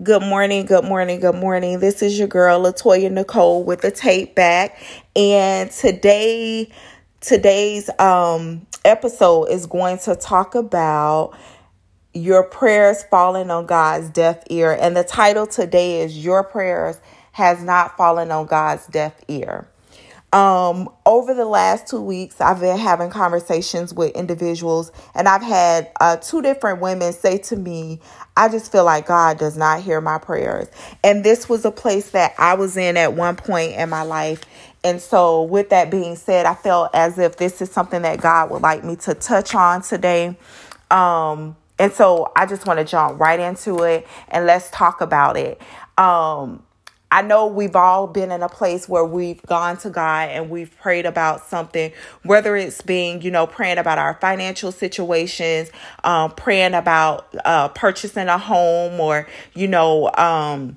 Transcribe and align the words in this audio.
Good 0.00 0.22
morning, 0.22 0.66
good 0.66 0.84
morning, 0.84 1.18
good 1.18 1.34
morning. 1.34 1.80
This 1.80 2.02
is 2.02 2.16
your 2.16 2.28
girl 2.28 2.62
Latoya 2.62 3.10
Nicole 3.10 3.64
with 3.64 3.80
the 3.80 3.90
tape 3.90 4.36
back. 4.36 4.80
And 5.16 5.72
today 5.72 6.70
today's 7.20 7.90
um 7.98 8.64
episode 8.84 9.46
is 9.46 9.66
going 9.66 9.98
to 10.00 10.14
talk 10.14 10.54
about 10.54 11.36
your 12.14 12.44
prayers 12.44 13.02
falling 13.10 13.50
on 13.50 13.66
God's 13.66 14.10
deaf 14.10 14.44
ear. 14.50 14.70
And 14.78 14.96
the 14.96 15.02
title 15.02 15.48
today 15.48 16.02
is 16.02 16.24
Your 16.24 16.44
Prayers 16.44 17.00
Has 17.32 17.60
Not 17.64 17.96
Fallen 17.96 18.30
on 18.30 18.46
God's 18.46 18.86
Deaf 18.86 19.14
Ear. 19.26 19.68
Um, 20.32 20.90
over 21.08 21.32
the 21.32 21.46
last 21.46 21.86
two 21.86 22.02
weeks, 22.02 22.38
I've 22.38 22.60
been 22.60 22.76
having 22.76 23.08
conversations 23.08 23.94
with 23.94 24.14
individuals, 24.14 24.92
and 25.14 25.26
I've 25.26 25.42
had 25.42 25.90
uh, 26.02 26.18
two 26.18 26.42
different 26.42 26.82
women 26.82 27.14
say 27.14 27.38
to 27.38 27.56
me, 27.56 27.98
I 28.36 28.50
just 28.50 28.70
feel 28.70 28.84
like 28.84 29.06
God 29.06 29.38
does 29.38 29.56
not 29.56 29.80
hear 29.80 30.02
my 30.02 30.18
prayers. 30.18 30.68
And 31.02 31.24
this 31.24 31.48
was 31.48 31.64
a 31.64 31.70
place 31.70 32.10
that 32.10 32.34
I 32.38 32.54
was 32.54 32.76
in 32.76 32.98
at 32.98 33.14
one 33.14 33.36
point 33.36 33.72
in 33.72 33.88
my 33.88 34.02
life. 34.02 34.42
And 34.84 35.00
so, 35.00 35.44
with 35.44 35.70
that 35.70 35.90
being 35.90 36.14
said, 36.14 36.44
I 36.44 36.54
felt 36.54 36.90
as 36.94 37.18
if 37.18 37.38
this 37.38 37.62
is 37.62 37.70
something 37.70 38.02
that 38.02 38.20
God 38.20 38.50
would 38.50 38.60
like 38.60 38.84
me 38.84 38.96
to 38.96 39.14
touch 39.14 39.54
on 39.54 39.80
today. 39.80 40.36
Um, 40.90 41.56
and 41.78 41.90
so, 41.90 42.30
I 42.36 42.44
just 42.44 42.66
want 42.66 42.80
to 42.80 42.84
jump 42.84 43.18
right 43.18 43.40
into 43.40 43.82
it 43.82 44.06
and 44.28 44.44
let's 44.44 44.70
talk 44.70 45.00
about 45.00 45.38
it. 45.38 45.58
Um, 45.96 46.62
I 47.10 47.22
know 47.22 47.46
we've 47.46 47.76
all 47.76 48.06
been 48.06 48.30
in 48.30 48.42
a 48.42 48.48
place 48.48 48.88
where 48.88 49.04
we've 49.04 49.40
gone 49.42 49.78
to 49.78 49.90
God 49.90 50.28
and 50.28 50.50
we've 50.50 50.76
prayed 50.78 51.06
about 51.06 51.46
something, 51.46 51.92
whether 52.22 52.54
it's 52.54 52.82
being, 52.82 53.22
you 53.22 53.30
know, 53.30 53.46
praying 53.46 53.78
about 53.78 53.98
our 53.98 54.14
financial 54.20 54.72
situations, 54.72 55.70
um, 56.04 56.32
praying 56.32 56.74
about 56.74 57.34
uh, 57.46 57.68
purchasing 57.68 58.28
a 58.28 58.36
home 58.36 59.00
or, 59.00 59.26
you 59.54 59.68
know, 59.68 60.10
um, 60.14 60.76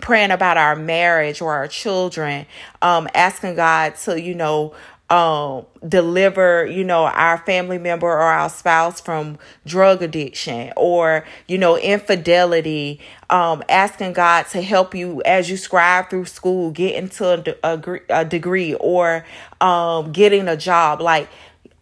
praying 0.00 0.32
about 0.32 0.56
our 0.56 0.76
marriage 0.76 1.40
or 1.40 1.52
our 1.52 1.68
children, 1.68 2.46
um, 2.82 3.08
asking 3.14 3.54
God 3.54 3.96
to, 3.96 4.20
you 4.20 4.34
know, 4.34 4.74
um, 5.10 5.66
deliver, 5.86 6.64
you 6.64 6.82
know, 6.82 7.04
our 7.04 7.38
family 7.38 7.78
member 7.78 8.06
or 8.06 8.20
our 8.20 8.48
spouse 8.48 9.00
from 9.00 9.38
drug 9.66 10.02
addiction 10.02 10.72
or, 10.76 11.24
you 11.46 11.58
know, 11.58 11.76
infidelity, 11.76 13.00
um, 13.28 13.62
asking 13.68 14.14
God 14.14 14.46
to 14.48 14.62
help 14.62 14.94
you 14.94 15.22
as 15.26 15.50
you 15.50 15.56
scribe 15.56 16.08
through 16.08 16.24
school, 16.24 16.70
get 16.70 16.94
into 16.94 17.56
a, 17.62 18.00
a, 18.08 18.24
degree 18.24 18.74
or 18.74 19.24
um, 19.60 20.10
getting 20.12 20.48
a 20.48 20.56
job. 20.56 21.02
Like, 21.02 21.28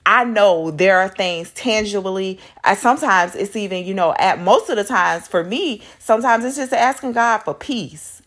I 0.04 0.24
know 0.24 0.72
there 0.72 0.98
are 0.98 1.08
things 1.08 1.52
tangibly. 1.52 2.40
I 2.64 2.74
sometimes 2.74 3.36
it's 3.36 3.54
even, 3.54 3.84
you 3.86 3.94
know, 3.94 4.14
at 4.18 4.40
most 4.40 4.68
of 4.68 4.76
the 4.76 4.84
times 4.84 5.28
for 5.28 5.44
me, 5.44 5.82
sometimes 6.00 6.44
it's 6.44 6.56
just 6.56 6.72
asking 6.72 7.12
God 7.12 7.38
for 7.38 7.54
peace, 7.54 8.20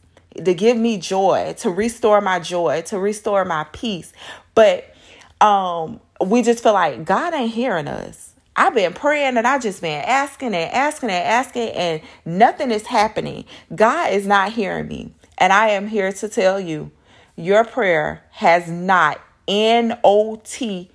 to 0.44 0.54
give 0.54 0.78
me 0.78 0.98
joy, 0.98 1.54
to 1.60 1.70
restore 1.70 2.22
my 2.22 2.40
joy, 2.40 2.82
to 2.84 2.98
restore 2.98 3.44
my 3.44 3.66
peace. 3.74 4.14
But 4.56 4.94
um, 5.42 6.00
we 6.26 6.42
just 6.42 6.64
feel 6.64 6.74
like 6.74 7.06
God 7.06 7.34
ain't 7.34 7.54
hearing 7.54 7.88
us. 7.88 8.34
I've 8.56 8.74
been 8.74 8.94
praying 8.94 9.38
and 9.38 9.46
I 9.46 9.60
just 9.60 9.82
been 9.82 10.04
asking 10.06 10.56
and 10.56 10.72
asking 10.72 11.10
and 11.10 11.26
asking 11.28 11.70
and 11.70 12.02
nothing 12.24 12.72
is 12.72 12.88
happening. 12.88 13.44
God 13.76 14.14
is 14.14 14.26
not 14.26 14.54
hearing 14.54 14.88
me. 14.88 15.14
And 15.38 15.52
I 15.52 15.70
am 15.70 15.88
here 15.88 16.14
to 16.14 16.30
tell 16.30 16.60
you 16.60 16.92
your 17.36 17.66
prayer 17.66 18.24
has 18.32 18.70
not 18.70 19.20
N 19.48 20.00
O 20.04 20.42
T 20.44 20.90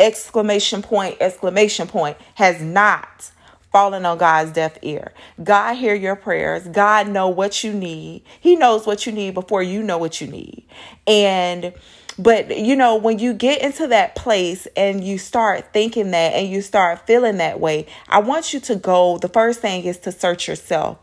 exclamation 0.00 0.82
point 0.82 1.16
exclamation 1.20 1.86
point 1.86 2.16
has 2.34 2.60
not 2.60 3.30
fallen 3.70 4.04
on 4.04 4.18
God's 4.18 4.50
deaf 4.50 4.76
ear. 4.82 5.12
God 5.42 5.74
hear 5.74 5.94
your 5.94 6.16
prayers. 6.16 6.66
God 6.66 7.08
know 7.08 7.28
what 7.28 7.62
you 7.62 7.72
need. 7.72 8.24
He 8.40 8.56
knows 8.56 8.84
what 8.84 9.06
you 9.06 9.12
need 9.12 9.34
before 9.34 9.62
you 9.62 9.82
know 9.82 9.98
what 9.98 10.20
you 10.20 10.26
need. 10.26 10.66
And 11.06 11.72
but 12.20 12.58
you 12.58 12.76
know, 12.76 12.96
when 12.96 13.18
you 13.18 13.32
get 13.32 13.62
into 13.62 13.86
that 13.86 14.14
place 14.14 14.68
and 14.76 15.02
you 15.02 15.16
start 15.16 15.72
thinking 15.72 16.10
that 16.10 16.34
and 16.34 16.48
you 16.48 16.60
start 16.60 17.06
feeling 17.06 17.38
that 17.38 17.60
way, 17.60 17.86
I 18.08 18.20
want 18.20 18.52
you 18.52 18.60
to 18.60 18.76
go. 18.76 19.16
The 19.18 19.28
first 19.28 19.60
thing 19.60 19.84
is 19.84 19.98
to 20.00 20.12
search 20.12 20.46
yourself. 20.46 20.98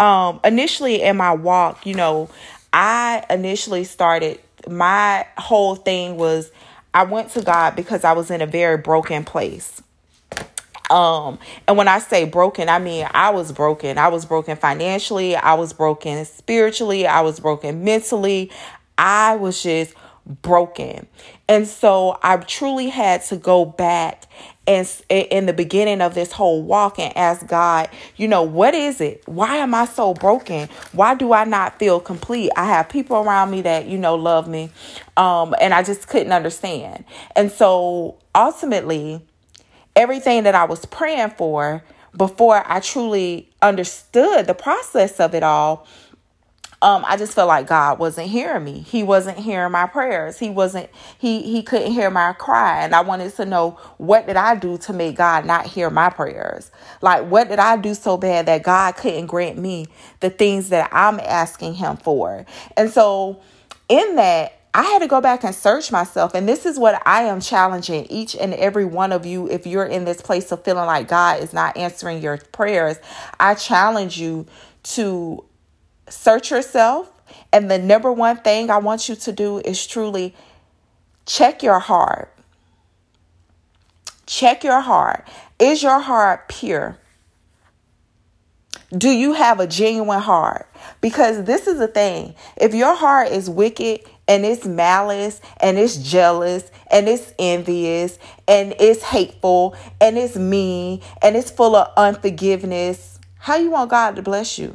Um, 0.00 0.40
initially 0.42 1.02
in 1.02 1.16
my 1.16 1.32
walk, 1.32 1.86
you 1.86 1.94
know, 1.94 2.28
I 2.72 3.24
initially 3.30 3.84
started 3.84 4.40
my 4.68 5.26
whole 5.38 5.76
thing 5.76 6.16
was 6.16 6.50
I 6.92 7.04
went 7.04 7.30
to 7.32 7.42
God 7.42 7.76
because 7.76 8.02
I 8.02 8.12
was 8.12 8.30
in 8.30 8.42
a 8.42 8.46
very 8.46 8.78
broken 8.78 9.24
place. 9.24 9.80
Um, 10.90 11.38
and 11.66 11.76
when 11.76 11.88
I 11.88 11.98
say 12.00 12.24
broken, 12.24 12.68
I 12.68 12.78
mean 12.78 13.06
I 13.12 13.30
was 13.30 13.52
broken. 13.52 13.98
I 13.98 14.08
was 14.08 14.24
broken 14.24 14.56
financially, 14.56 15.36
I 15.36 15.54
was 15.54 15.72
broken 15.72 16.24
spiritually, 16.24 17.06
I 17.06 17.20
was 17.20 17.38
broken 17.38 17.84
mentally. 17.84 18.50
I 18.98 19.36
was 19.36 19.62
just 19.62 19.94
broken. 20.26 21.06
And 21.48 21.66
so 21.66 22.18
I 22.22 22.36
truly 22.38 22.88
had 22.88 23.22
to 23.26 23.36
go 23.36 23.64
back 23.64 24.26
and 24.66 24.88
in 25.08 25.46
the 25.46 25.52
beginning 25.52 26.00
of 26.00 26.14
this 26.14 26.32
whole 26.32 26.60
walk 26.60 26.98
and 26.98 27.16
ask 27.16 27.46
God, 27.46 27.88
you 28.16 28.26
know, 28.26 28.42
what 28.42 28.74
is 28.74 29.00
it? 29.00 29.22
Why 29.26 29.56
am 29.56 29.74
I 29.74 29.84
so 29.84 30.12
broken? 30.12 30.68
Why 30.92 31.14
do 31.14 31.32
I 31.32 31.44
not 31.44 31.78
feel 31.78 32.00
complete? 32.00 32.50
I 32.56 32.64
have 32.66 32.88
people 32.88 33.16
around 33.16 33.52
me 33.52 33.62
that, 33.62 33.86
you 33.86 33.96
know, 33.96 34.16
love 34.16 34.48
me. 34.48 34.70
Um, 35.16 35.54
and 35.60 35.72
I 35.72 35.84
just 35.84 36.08
couldn't 36.08 36.32
understand. 36.32 37.04
And 37.36 37.52
so 37.52 38.18
ultimately, 38.34 39.24
everything 39.94 40.42
that 40.42 40.56
I 40.56 40.64
was 40.64 40.84
praying 40.84 41.30
for 41.30 41.84
before 42.16 42.64
I 42.66 42.80
truly 42.80 43.48
understood 43.62 44.46
the 44.46 44.54
process 44.54 45.20
of 45.20 45.34
it 45.34 45.42
all 45.42 45.86
um, 46.86 47.04
I 47.04 47.16
just 47.16 47.34
felt 47.34 47.48
like 47.48 47.66
God 47.66 47.98
wasn't 47.98 48.28
hearing 48.28 48.62
me. 48.62 48.78
He 48.78 49.02
wasn't 49.02 49.38
hearing 49.38 49.72
my 49.72 49.88
prayers. 49.88 50.38
He 50.38 50.50
wasn't, 50.50 50.88
he, 51.18 51.42
he 51.42 51.64
couldn't 51.64 51.90
hear 51.90 52.10
my 52.10 52.32
cry. 52.32 52.84
And 52.84 52.94
I 52.94 53.00
wanted 53.00 53.34
to 53.34 53.44
know 53.44 53.70
what 53.96 54.28
did 54.28 54.36
I 54.36 54.54
do 54.54 54.78
to 54.78 54.92
make 54.92 55.16
God 55.16 55.44
not 55.44 55.66
hear 55.66 55.90
my 55.90 56.10
prayers? 56.10 56.70
Like, 57.02 57.26
what 57.28 57.48
did 57.48 57.58
I 57.58 57.76
do 57.76 57.92
so 57.92 58.16
bad 58.16 58.46
that 58.46 58.62
God 58.62 58.94
couldn't 58.94 59.26
grant 59.26 59.58
me 59.58 59.88
the 60.20 60.30
things 60.30 60.68
that 60.68 60.88
I'm 60.92 61.18
asking 61.18 61.74
him 61.74 61.96
for? 61.96 62.46
And 62.76 62.88
so 62.88 63.40
in 63.88 64.14
that, 64.14 64.52
I 64.72 64.82
had 64.82 65.00
to 65.00 65.08
go 65.08 65.20
back 65.20 65.42
and 65.42 65.56
search 65.56 65.90
myself. 65.90 66.34
And 66.34 66.48
this 66.48 66.64
is 66.66 66.78
what 66.78 67.02
I 67.04 67.22
am 67.22 67.40
challenging 67.40 68.06
each 68.10 68.36
and 68.36 68.54
every 68.54 68.84
one 68.84 69.10
of 69.10 69.26
you. 69.26 69.50
If 69.50 69.66
you're 69.66 69.86
in 69.86 70.04
this 70.04 70.20
place 70.20 70.52
of 70.52 70.62
feeling 70.62 70.86
like 70.86 71.08
God 71.08 71.42
is 71.42 71.52
not 71.52 71.76
answering 71.76 72.22
your 72.22 72.36
prayers, 72.52 72.98
I 73.40 73.54
challenge 73.56 74.20
you 74.20 74.46
to 74.84 75.44
search 76.08 76.50
yourself. 76.50 77.10
And 77.52 77.70
the 77.70 77.78
number 77.78 78.12
one 78.12 78.36
thing 78.38 78.70
I 78.70 78.78
want 78.78 79.08
you 79.08 79.16
to 79.16 79.32
do 79.32 79.58
is 79.58 79.86
truly 79.86 80.34
check 81.24 81.62
your 81.62 81.78
heart. 81.78 82.32
Check 84.26 84.64
your 84.64 84.80
heart. 84.80 85.26
Is 85.58 85.82
your 85.82 86.00
heart 86.00 86.48
pure? 86.48 86.98
Do 88.96 89.10
you 89.10 89.32
have 89.32 89.58
a 89.58 89.66
genuine 89.66 90.20
heart? 90.20 90.68
Because 91.00 91.44
this 91.44 91.66
is 91.66 91.78
the 91.78 91.88
thing. 91.88 92.34
If 92.56 92.74
your 92.74 92.94
heart 92.94 93.28
is 93.28 93.50
wicked 93.50 94.00
and 94.28 94.44
it's 94.44 94.64
malice 94.64 95.40
and 95.60 95.78
it's 95.78 95.96
jealous 95.96 96.70
and 96.90 97.08
it's 97.08 97.32
envious 97.38 98.18
and 98.46 98.74
it's 98.78 99.02
hateful 99.02 99.74
and 100.00 100.16
it's 100.16 100.36
mean 100.36 101.00
and 101.20 101.36
it's 101.36 101.50
full 101.50 101.74
of 101.74 101.92
unforgiveness, 101.96 103.18
how 103.38 103.56
you 103.56 103.70
want 103.70 103.90
God 103.90 104.16
to 104.16 104.22
bless 104.22 104.58
you? 104.58 104.74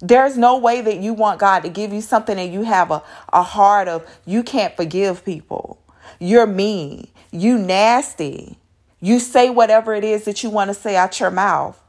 There's 0.00 0.38
no 0.38 0.58
way 0.58 0.80
that 0.80 0.98
you 0.98 1.12
want 1.12 1.40
God 1.40 1.60
to 1.60 1.68
give 1.68 1.92
you 1.92 2.00
something 2.00 2.38
and 2.38 2.52
you 2.52 2.62
have 2.62 2.90
a, 2.90 3.02
a 3.32 3.42
heart 3.42 3.88
of 3.88 4.08
you 4.24 4.42
can't 4.42 4.76
forgive 4.76 5.24
people. 5.24 5.82
You're 6.20 6.46
mean. 6.46 7.08
You 7.30 7.58
nasty. 7.58 8.58
You 9.00 9.20
say 9.20 9.50
whatever 9.50 9.94
it 9.94 10.04
is 10.04 10.24
that 10.24 10.42
you 10.42 10.50
want 10.50 10.68
to 10.68 10.74
say 10.74 10.96
out 10.96 11.20
your 11.20 11.30
mouth. 11.30 11.80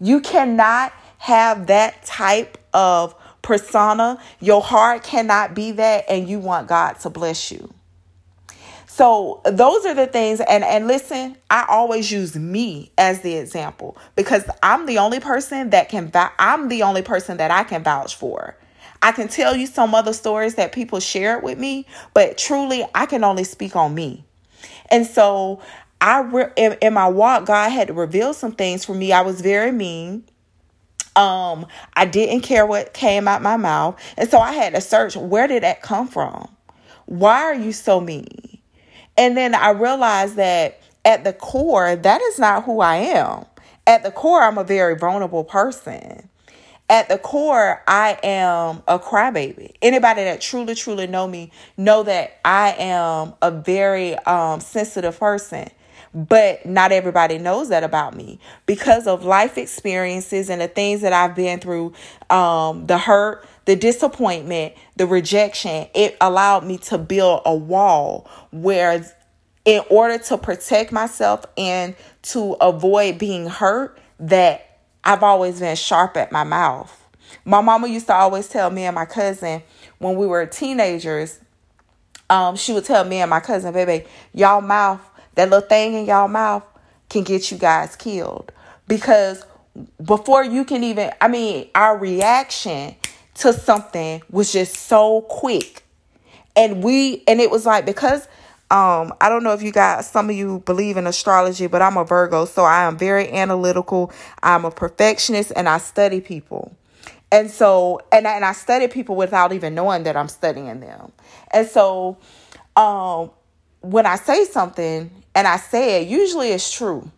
You 0.00 0.20
cannot 0.20 0.92
have 1.18 1.66
that 1.66 2.04
type 2.04 2.58
of 2.72 3.14
persona. 3.42 4.20
Your 4.40 4.62
heart 4.62 5.02
cannot 5.02 5.54
be 5.54 5.72
that, 5.72 6.04
and 6.08 6.28
you 6.28 6.38
want 6.38 6.68
God 6.68 6.94
to 7.00 7.10
bless 7.10 7.50
you. 7.50 7.72
So 8.98 9.42
those 9.44 9.86
are 9.86 9.94
the 9.94 10.08
things 10.08 10.40
and 10.40 10.64
and 10.64 10.88
listen, 10.88 11.36
I 11.50 11.66
always 11.68 12.10
use 12.10 12.34
me 12.34 12.90
as 12.98 13.20
the 13.20 13.36
example 13.36 13.96
because 14.16 14.44
I'm 14.60 14.86
the 14.86 14.98
only 14.98 15.20
person 15.20 15.70
that 15.70 15.88
can 15.88 16.10
I'm 16.36 16.68
the 16.68 16.82
only 16.82 17.02
person 17.02 17.36
that 17.36 17.52
I 17.52 17.62
can 17.62 17.84
vouch 17.84 18.16
for. 18.16 18.56
I 19.00 19.12
can 19.12 19.28
tell 19.28 19.54
you 19.54 19.68
some 19.68 19.94
other 19.94 20.12
stories 20.12 20.56
that 20.56 20.72
people 20.72 20.98
share 20.98 21.38
with 21.38 21.60
me, 21.60 21.86
but 22.12 22.38
truly 22.38 22.84
I 22.92 23.06
can 23.06 23.22
only 23.22 23.44
speak 23.44 23.76
on 23.76 23.94
me. 23.94 24.24
And 24.90 25.06
so 25.06 25.60
I 26.00 26.22
re- 26.22 26.50
in, 26.56 26.76
in 26.82 26.92
my 26.92 27.06
walk 27.06 27.46
God 27.46 27.68
had 27.68 27.86
to 27.86 27.94
reveal 27.94 28.34
some 28.34 28.50
things 28.50 28.84
for 28.84 28.94
me. 28.94 29.12
I 29.12 29.20
was 29.20 29.42
very 29.42 29.70
mean. 29.70 30.24
Um, 31.14 31.68
I 31.94 32.04
didn't 32.04 32.40
care 32.40 32.66
what 32.66 32.94
came 32.94 33.28
out 33.28 33.42
my 33.42 33.58
mouth. 33.58 33.96
And 34.16 34.28
so 34.28 34.40
I 34.40 34.54
had 34.54 34.74
to 34.74 34.80
search 34.80 35.14
where 35.14 35.46
did 35.46 35.62
that 35.62 35.82
come 35.82 36.08
from? 36.08 36.48
Why 37.06 37.42
are 37.44 37.54
you 37.54 37.70
so 37.70 38.00
mean? 38.00 38.57
And 39.18 39.36
then 39.36 39.54
I 39.54 39.70
realized 39.70 40.36
that 40.36 40.80
at 41.04 41.24
the 41.24 41.32
core, 41.32 41.96
that 41.96 42.22
is 42.22 42.38
not 42.38 42.64
who 42.64 42.80
I 42.80 42.96
am. 42.96 43.44
At 43.86 44.04
the 44.04 44.12
core, 44.12 44.42
I'm 44.42 44.58
a 44.58 44.64
very 44.64 44.96
vulnerable 44.96 45.44
person. 45.44 46.28
At 46.88 47.08
the 47.08 47.18
core, 47.18 47.82
I 47.86 48.18
am 48.22 48.82
a 48.86 48.98
crybaby. 48.98 49.74
Anybody 49.82 50.24
that 50.24 50.40
truly, 50.40 50.74
truly 50.74 51.06
know 51.06 51.26
me 51.26 51.50
know 51.76 52.04
that 52.04 52.38
I 52.44 52.74
am 52.78 53.34
a 53.42 53.50
very 53.50 54.14
um, 54.20 54.60
sensitive 54.60 55.18
person 55.18 55.68
but 56.14 56.64
not 56.64 56.92
everybody 56.92 57.38
knows 57.38 57.68
that 57.68 57.84
about 57.84 58.16
me 58.16 58.40
because 58.66 59.06
of 59.06 59.24
life 59.24 59.58
experiences 59.58 60.48
and 60.48 60.60
the 60.60 60.68
things 60.68 61.02
that 61.02 61.12
I've 61.12 61.34
been 61.34 61.60
through 61.60 61.92
um, 62.30 62.86
the 62.86 62.98
hurt, 62.98 63.46
the 63.68 63.76
disappointment, 63.76 64.72
the 64.96 65.06
rejection. 65.06 65.86
It 65.94 66.16
allowed 66.22 66.64
me 66.64 66.78
to 66.78 66.96
build 66.96 67.42
a 67.44 67.54
wall 67.54 68.26
where, 68.50 69.04
in 69.66 69.82
order 69.90 70.16
to 70.16 70.38
protect 70.38 70.90
myself 70.90 71.44
and 71.58 71.94
to 72.22 72.54
avoid 72.62 73.18
being 73.18 73.46
hurt, 73.46 73.98
that 74.20 74.78
I've 75.04 75.22
always 75.22 75.60
been 75.60 75.76
sharp 75.76 76.16
at 76.16 76.32
my 76.32 76.44
mouth. 76.44 76.94
My 77.44 77.60
mama 77.60 77.88
used 77.88 78.06
to 78.06 78.14
always 78.14 78.48
tell 78.48 78.70
me 78.70 78.84
and 78.84 78.94
my 78.94 79.04
cousin 79.04 79.62
when 79.98 80.16
we 80.16 80.26
were 80.26 80.46
teenagers, 80.46 81.38
um, 82.30 82.56
she 82.56 82.72
would 82.72 82.86
tell 82.86 83.04
me 83.04 83.18
and 83.18 83.28
my 83.28 83.40
cousin, 83.40 83.74
baby, 83.74 84.06
y'all 84.32 84.62
mouth 84.62 85.02
that 85.34 85.50
little 85.50 85.68
thing 85.68 85.92
in 85.92 86.06
y'all 86.06 86.26
mouth 86.26 86.64
can 87.10 87.22
get 87.22 87.52
you 87.52 87.58
guys 87.58 87.94
killed 87.96 88.50
because 88.88 89.44
before 90.04 90.42
you 90.42 90.64
can 90.64 90.82
even 90.82 91.12
i 91.20 91.28
mean 91.28 91.68
our 91.76 91.96
reaction 91.96 92.96
to 93.38 93.52
something 93.52 94.22
was 94.30 94.52
just 94.52 94.74
so 94.74 95.22
quick. 95.22 95.82
And 96.56 96.82
we 96.82 97.22
and 97.26 97.40
it 97.40 97.50
was 97.50 97.66
like 97.66 97.86
because 97.86 98.26
um 98.70 99.14
i 99.20 99.30
don't 99.30 99.42
know 99.42 99.54
if 99.54 99.62
you 99.62 99.72
guys 99.72 100.10
some 100.10 100.28
of 100.28 100.36
you 100.36 100.58
believe 100.66 100.98
in 100.98 101.06
astrology 101.06 101.66
but 101.66 101.80
i'm 101.80 101.96
a 101.96 102.04
virgo 102.04 102.44
so 102.44 102.64
i 102.64 102.82
am 102.82 102.98
very 102.98 103.30
analytical. 103.32 104.12
I'm 104.42 104.64
a 104.64 104.70
perfectionist 104.70 105.52
and 105.56 105.68
i 105.68 105.78
study 105.78 106.20
people. 106.20 106.76
And 107.30 107.50
so 107.50 108.00
and 108.10 108.26
I, 108.26 108.36
and 108.36 108.44
I 108.44 108.52
study 108.52 108.88
people 108.88 109.14
without 109.14 109.52
even 109.52 109.74
knowing 109.74 110.02
that 110.02 110.16
i'm 110.16 110.28
studying 110.28 110.80
them. 110.80 111.12
And 111.52 111.66
so 111.66 112.18
um 112.76 113.30
when 113.80 114.04
i 114.04 114.16
say 114.16 114.44
something 114.44 115.18
and 115.38 115.46
I 115.46 115.56
say 115.56 116.02
it, 116.02 116.08
usually 116.08 116.48
it's 116.48 116.72
true, 116.72 117.12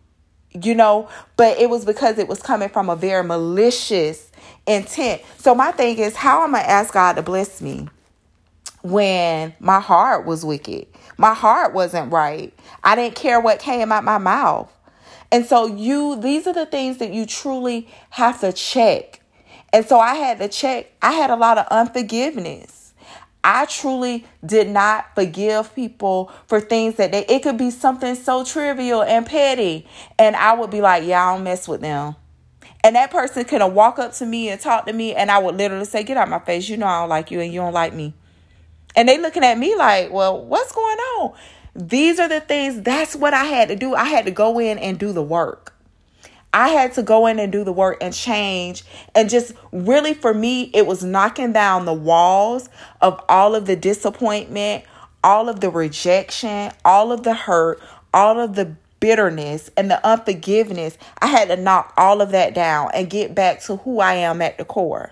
you 0.51 0.75
know, 0.75 1.09
but 1.37 1.57
it 1.57 1.71
was 1.71 1.85
because 1.85 2.19
it 2.19 2.27
was 2.27 2.39
coming 2.39 2.69
from 2.69 2.87
a 2.87 2.95
very 2.95 3.23
malicious 3.23 4.30
intent. 4.65 5.21
So 5.37 5.55
my 5.55 5.71
thing 5.71 5.97
is, 5.97 6.15
how 6.15 6.43
am 6.43 6.55
I 6.55 6.61
ask 6.61 6.93
God 6.93 7.13
to 7.13 7.21
bless 7.21 7.61
me 7.61 7.87
when 8.81 9.53
my 9.59 9.79
heart 9.79 10.25
was 10.25 10.45
wicked? 10.45 10.87
My 11.17 11.33
heart 11.33 11.73
wasn't 11.73 12.11
right. 12.11 12.53
I 12.83 12.95
didn't 12.95 13.15
care 13.15 13.39
what 13.39 13.59
came 13.59 13.91
out 13.91 14.03
my 14.03 14.17
mouth. 14.17 14.71
And 15.31 15.45
so 15.45 15.65
you 15.65 16.19
these 16.19 16.45
are 16.47 16.53
the 16.53 16.65
things 16.65 16.97
that 16.97 17.13
you 17.13 17.25
truly 17.25 17.87
have 18.09 18.41
to 18.41 18.51
check. 18.51 19.21
And 19.73 19.85
so 19.85 19.99
I 19.99 20.15
had 20.15 20.39
to 20.39 20.49
check. 20.49 20.91
I 21.01 21.13
had 21.13 21.29
a 21.29 21.35
lot 21.35 21.57
of 21.57 21.67
unforgiveness. 21.71 22.93
I 23.43 23.65
truly 23.65 24.25
did 24.45 24.69
not 24.69 25.15
forgive 25.15 25.73
people 25.73 26.31
for 26.47 26.59
things 26.59 26.95
that 26.95 27.11
they, 27.11 27.25
it 27.25 27.41
could 27.41 27.57
be 27.57 27.71
something 27.71 28.13
so 28.15 28.43
trivial 28.43 29.01
and 29.01 29.25
petty. 29.25 29.87
And 30.19 30.35
I 30.35 30.53
would 30.53 30.69
be 30.69 30.81
like, 30.81 31.05
yeah, 31.05 31.25
I 31.25 31.35
don't 31.35 31.43
mess 31.43 31.67
with 31.67 31.81
them. 31.81 32.15
And 32.83 32.95
that 32.95 33.11
person 33.11 33.45
could 33.45 33.61
have 33.61 33.73
walk 33.73 33.99
up 33.99 34.13
to 34.13 34.25
me 34.25 34.49
and 34.49 34.59
talk 34.59 34.87
to 34.87 34.93
me, 34.93 35.13
and 35.13 35.29
I 35.29 35.37
would 35.37 35.55
literally 35.55 35.85
say, 35.85 36.03
Get 36.03 36.17
out 36.17 36.23
of 36.23 36.29
my 36.29 36.39
face. 36.39 36.67
You 36.67 36.77
know 36.77 36.87
I 36.87 37.01
don't 37.01 37.09
like 37.09 37.31
you 37.31 37.39
and 37.39 37.53
you 37.53 37.59
don't 37.59 37.73
like 37.73 37.93
me. 37.93 38.13
And 38.95 39.07
they 39.07 39.17
looking 39.19 39.43
at 39.43 39.57
me 39.57 39.75
like, 39.75 40.11
Well, 40.11 40.43
what's 40.43 40.71
going 40.71 40.97
on? 40.97 41.33
These 41.75 42.19
are 42.19 42.27
the 42.27 42.41
things, 42.41 42.81
that's 42.81 43.15
what 43.15 43.33
I 43.33 43.45
had 43.45 43.69
to 43.69 43.75
do. 43.75 43.95
I 43.95 44.05
had 44.05 44.25
to 44.25 44.31
go 44.31 44.59
in 44.59 44.77
and 44.77 44.99
do 44.99 45.13
the 45.13 45.23
work. 45.23 45.73
I 46.53 46.69
had 46.69 46.93
to 46.93 47.03
go 47.03 47.27
in 47.27 47.39
and 47.39 47.51
do 47.51 47.63
the 47.63 47.71
work 47.71 47.97
and 48.01 48.13
change. 48.13 48.83
And 49.15 49.29
just 49.29 49.53
really 49.71 50.13
for 50.13 50.33
me, 50.33 50.69
it 50.73 50.85
was 50.85 51.03
knocking 51.03 51.53
down 51.53 51.85
the 51.85 51.93
walls 51.93 52.69
of 52.99 53.23
all 53.29 53.55
of 53.55 53.67
the 53.67 53.77
disappointment, 53.77 54.83
all 55.23 55.47
of 55.47 55.61
the 55.61 55.69
rejection, 55.69 56.71
all 56.83 57.11
of 57.13 57.23
the 57.23 57.33
hurt, 57.33 57.81
all 58.13 58.39
of 58.39 58.55
the 58.55 58.75
bitterness 59.01 59.69
and 59.75 59.91
the 59.91 60.05
unforgiveness. 60.07 60.97
I 61.21 61.27
had 61.27 61.49
to 61.49 61.57
knock 61.57 61.93
all 61.97 62.21
of 62.21 62.31
that 62.31 62.53
down 62.53 62.91
and 62.93 63.09
get 63.09 63.35
back 63.35 63.61
to 63.63 63.75
who 63.75 63.99
I 63.99 64.13
am 64.13 64.41
at 64.41 64.57
the 64.57 64.63
core 64.63 65.11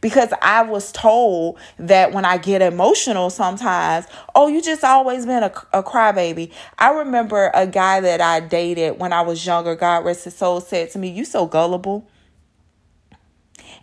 because 0.00 0.32
I 0.42 0.62
was 0.62 0.92
told 0.92 1.58
that 1.78 2.12
when 2.12 2.24
I 2.24 2.38
get 2.38 2.62
emotional 2.62 3.30
sometimes, 3.30 4.06
oh, 4.34 4.48
you 4.48 4.62
just 4.62 4.84
always 4.84 5.26
been 5.26 5.42
a, 5.42 5.52
a 5.72 5.82
crybaby. 5.82 6.52
I 6.78 6.90
remember 6.90 7.50
a 7.54 7.66
guy 7.66 8.00
that 8.00 8.20
I 8.20 8.40
dated 8.40 8.98
when 8.98 9.12
I 9.12 9.22
was 9.22 9.44
younger, 9.44 9.74
God 9.74 10.04
rest 10.04 10.24
his 10.24 10.36
soul, 10.36 10.60
said 10.60 10.90
to 10.92 10.98
me, 10.98 11.08
You 11.08 11.24
so 11.24 11.46
gullible. 11.46 12.08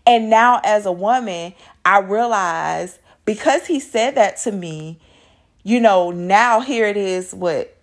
And 0.07 0.29
now 0.29 0.61
as 0.63 0.85
a 0.85 0.91
woman, 0.91 1.53
I 1.83 1.99
realize 1.99 2.99
because 3.25 3.65
he 3.65 3.79
said 3.79 4.15
that 4.15 4.37
to 4.37 4.51
me, 4.51 4.99
you 5.63 5.79
know, 5.79 6.11
now 6.11 6.61
here 6.61 6.85
it 6.85 6.97
is, 6.97 7.33
what, 7.33 7.74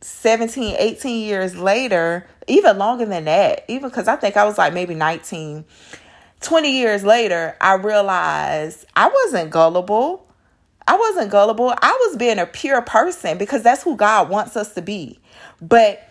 17, 0.00 0.76
18 0.78 1.26
years 1.26 1.56
later, 1.56 2.26
even 2.46 2.78
longer 2.78 3.04
than 3.04 3.24
that, 3.26 3.64
even 3.68 3.90
because 3.90 4.08
I 4.08 4.16
think 4.16 4.36
I 4.36 4.44
was 4.44 4.58
like 4.58 4.72
maybe 4.72 4.94
19. 4.94 5.64
20 6.40 6.70
years 6.70 7.04
later, 7.04 7.56
I 7.60 7.74
realized 7.74 8.86
I 8.96 9.08
wasn't 9.08 9.50
gullible. 9.50 10.26
I 10.88 10.96
wasn't 10.96 11.30
gullible. 11.30 11.74
I 11.80 11.92
was 12.06 12.16
being 12.16 12.38
a 12.38 12.46
pure 12.46 12.82
person 12.82 13.38
because 13.38 13.62
that's 13.62 13.82
who 13.82 13.96
God 13.96 14.30
wants 14.30 14.56
us 14.56 14.74
to 14.74 14.82
be. 14.82 15.20
But 15.60 16.02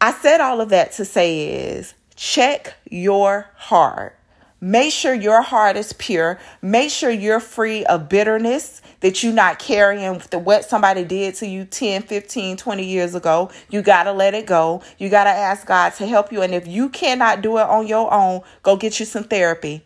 I 0.00 0.12
said 0.12 0.40
all 0.40 0.60
of 0.60 0.68
that 0.68 0.92
to 0.92 1.04
say 1.04 1.70
is 1.70 1.94
check 2.14 2.74
your 2.90 3.50
heart. 3.56 4.18
Make 4.60 4.92
sure 4.92 5.14
your 5.14 5.42
heart 5.42 5.76
is 5.76 5.92
pure. 5.94 6.38
Make 6.60 6.90
sure 6.90 7.10
you're 7.10 7.40
free 7.40 7.84
of 7.86 8.08
bitterness, 8.08 8.82
that 9.00 9.22
you're 9.22 9.32
not 9.32 9.58
carrying 9.58 10.20
the, 10.30 10.38
what 10.38 10.64
somebody 10.64 11.04
did 11.04 11.34
to 11.36 11.46
you 11.46 11.64
10, 11.64 12.02
15, 12.02 12.56
20 12.56 12.84
years 12.84 13.14
ago. 13.14 13.50
You 13.70 13.82
got 13.82 14.04
to 14.04 14.12
let 14.12 14.34
it 14.34 14.46
go. 14.46 14.82
You 14.98 15.08
got 15.08 15.24
to 15.24 15.30
ask 15.30 15.66
God 15.66 15.90
to 15.94 16.06
help 16.06 16.32
you. 16.32 16.42
And 16.42 16.54
if 16.54 16.66
you 16.66 16.88
cannot 16.88 17.42
do 17.42 17.58
it 17.58 17.62
on 17.62 17.86
your 17.86 18.12
own, 18.12 18.42
go 18.62 18.76
get 18.76 18.98
you 18.98 19.06
some 19.06 19.24
therapy. 19.24 19.84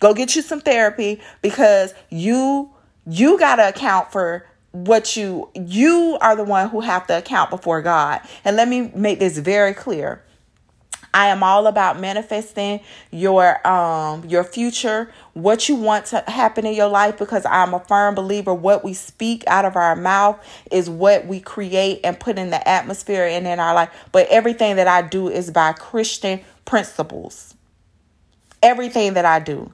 Go 0.00 0.14
get 0.14 0.34
you 0.34 0.42
some 0.42 0.60
therapy 0.60 1.20
because 1.42 1.94
you 2.10 2.70
you 3.06 3.38
got 3.38 3.56
to 3.56 3.68
account 3.68 4.10
for 4.10 4.46
what 4.72 5.16
you 5.16 5.48
you 5.54 6.18
are 6.20 6.34
the 6.34 6.42
one 6.42 6.68
who 6.70 6.80
have 6.80 7.06
to 7.06 7.18
account 7.18 7.50
before 7.50 7.82
God. 7.82 8.20
And 8.44 8.56
let 8.56 8.66
me 8.68 8.90
make 8.94 9.20
this 9.20 9.38
very 9.38 9.74
clear. 9.74 10.24
I 11.14 11.28
am 11.28 11.42
all 11.42 11.66
about 11.66 12.00
manifesting 12.00 12.80
your 13.10 13.66
um 13.66 14.24
your 14.26 14.44
future, 14.44 15.12
what 15.34 15.68
you 15.68 15.74
want 15.74 16.06
to 16.06 16.24
happen 16.26 16.66
in 16.66 16.74
your 16.74 16.88
life 16.88 17.18
because 17.18 17.44
I'm 17.46 17.74
a 17.74 17.80
firm 17.80 18.14
believer 18.14 18.54
what 18.54 18.84
we 18.84 18.94
speak 18.94 19.44
out 19.46 19.64
of 19.64 19.76
our 19.76 19.94
mouth 19.96 20.42
is 20.70 20.88
what 20.88 21.26
we 21.26 21.40
create 21.40 22.00
and 22.04 22.18
put 22.18 22.38
in 22.38 22.50
the 22.50 22.66
atmosphere 22.66 23.24
and 23.26 23.46
in 23.46 23.60
our 23.60 23.74
life. 23.74 23.90
But 24.12 24.28
everything 24.28 24.76
that 24.76 24.88
I 24.88 25.02
do 25.02 25.28
is 25.28 25.50
by 25.50 25.72
Christian 25.72 26.40
principles. 26.64 27.54
Everything 28.62 29.14
that 29.14 29.24
I 29.24 29.40
do 29.40 29.72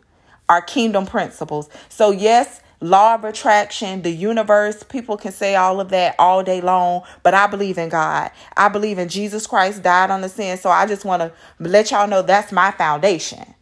are 0.49 0.63
kingdom 0.63 1.07
principles. 1.07 1.69
So 1.89 2.11
yes, 2.11 2.63
law 2.81 3.15
of 3.15 3.25
attraction, 3.25 4.03
the 4.03 4.11
universe. 4.11 4.83
People 4.83 5.17
can 5.17 5.33
say 5.33 5.57
all 5.57 5.81
of 5.81 5.89
that 5.91 6.15
all 6.19 6.43
day 6.43 6.61
long, 6.61 7.03
but 7.23 7.35
I 7.35 7.47
believe 7.47 7.79
in 7.79 7.89
God. 7.89 8.31
I 8.57 8.69
believe 8.69 8.99
in 8.99 9.09
Jesus 9.09 9.47
Christ 9.47 9.83
died 9.83 10.11
on 10.11 10.21
the 10.21 10.29
sin. 10.29 10.59
So 10.59 10.71
I 10.71 10.87
just 10.87 11.05
want 11.05 11.23
to 11.23 11.33
let 11.59 11.91
y'all 11.91 12.09
know 12.09 12.23
that's 12.23 12.53
my 12.53 12.71
foundation. 12.73 13.55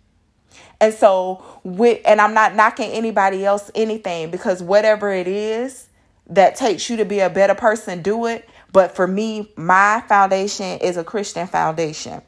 And 0.81 0.93
so 0.93 1.43
with 1.65 2.01
and 2.05 2.21
I'm 2.21 2.35
not 2.35 2.55
knocking 2.55 2.91
anybody 2.91 3.45
else 3.45 3.71
anything 3.75 4.31
because 4.31 4.63
whatever 4.63 5.11
it 5.11 5.27
is 5.27 5.89
that 6.29 6.57
takes 6.57 6.91
you 6.91 6.97
to 6.99 7.05
be 7.05 7.21
a 7.21 7.31
better 7.31 7.55
person, 7.55 8.03
do 8.03 8.27
it. 8.27 8.49
But 8.73 8.95
for 8.95 9.07
me, 9.07 9.51
my 9.57 10.03
foundation 10.07 10.79
is 10.81 10.99
a 10.99 11.05
Christian 11.05 11.47
foundation. 11.47 12.21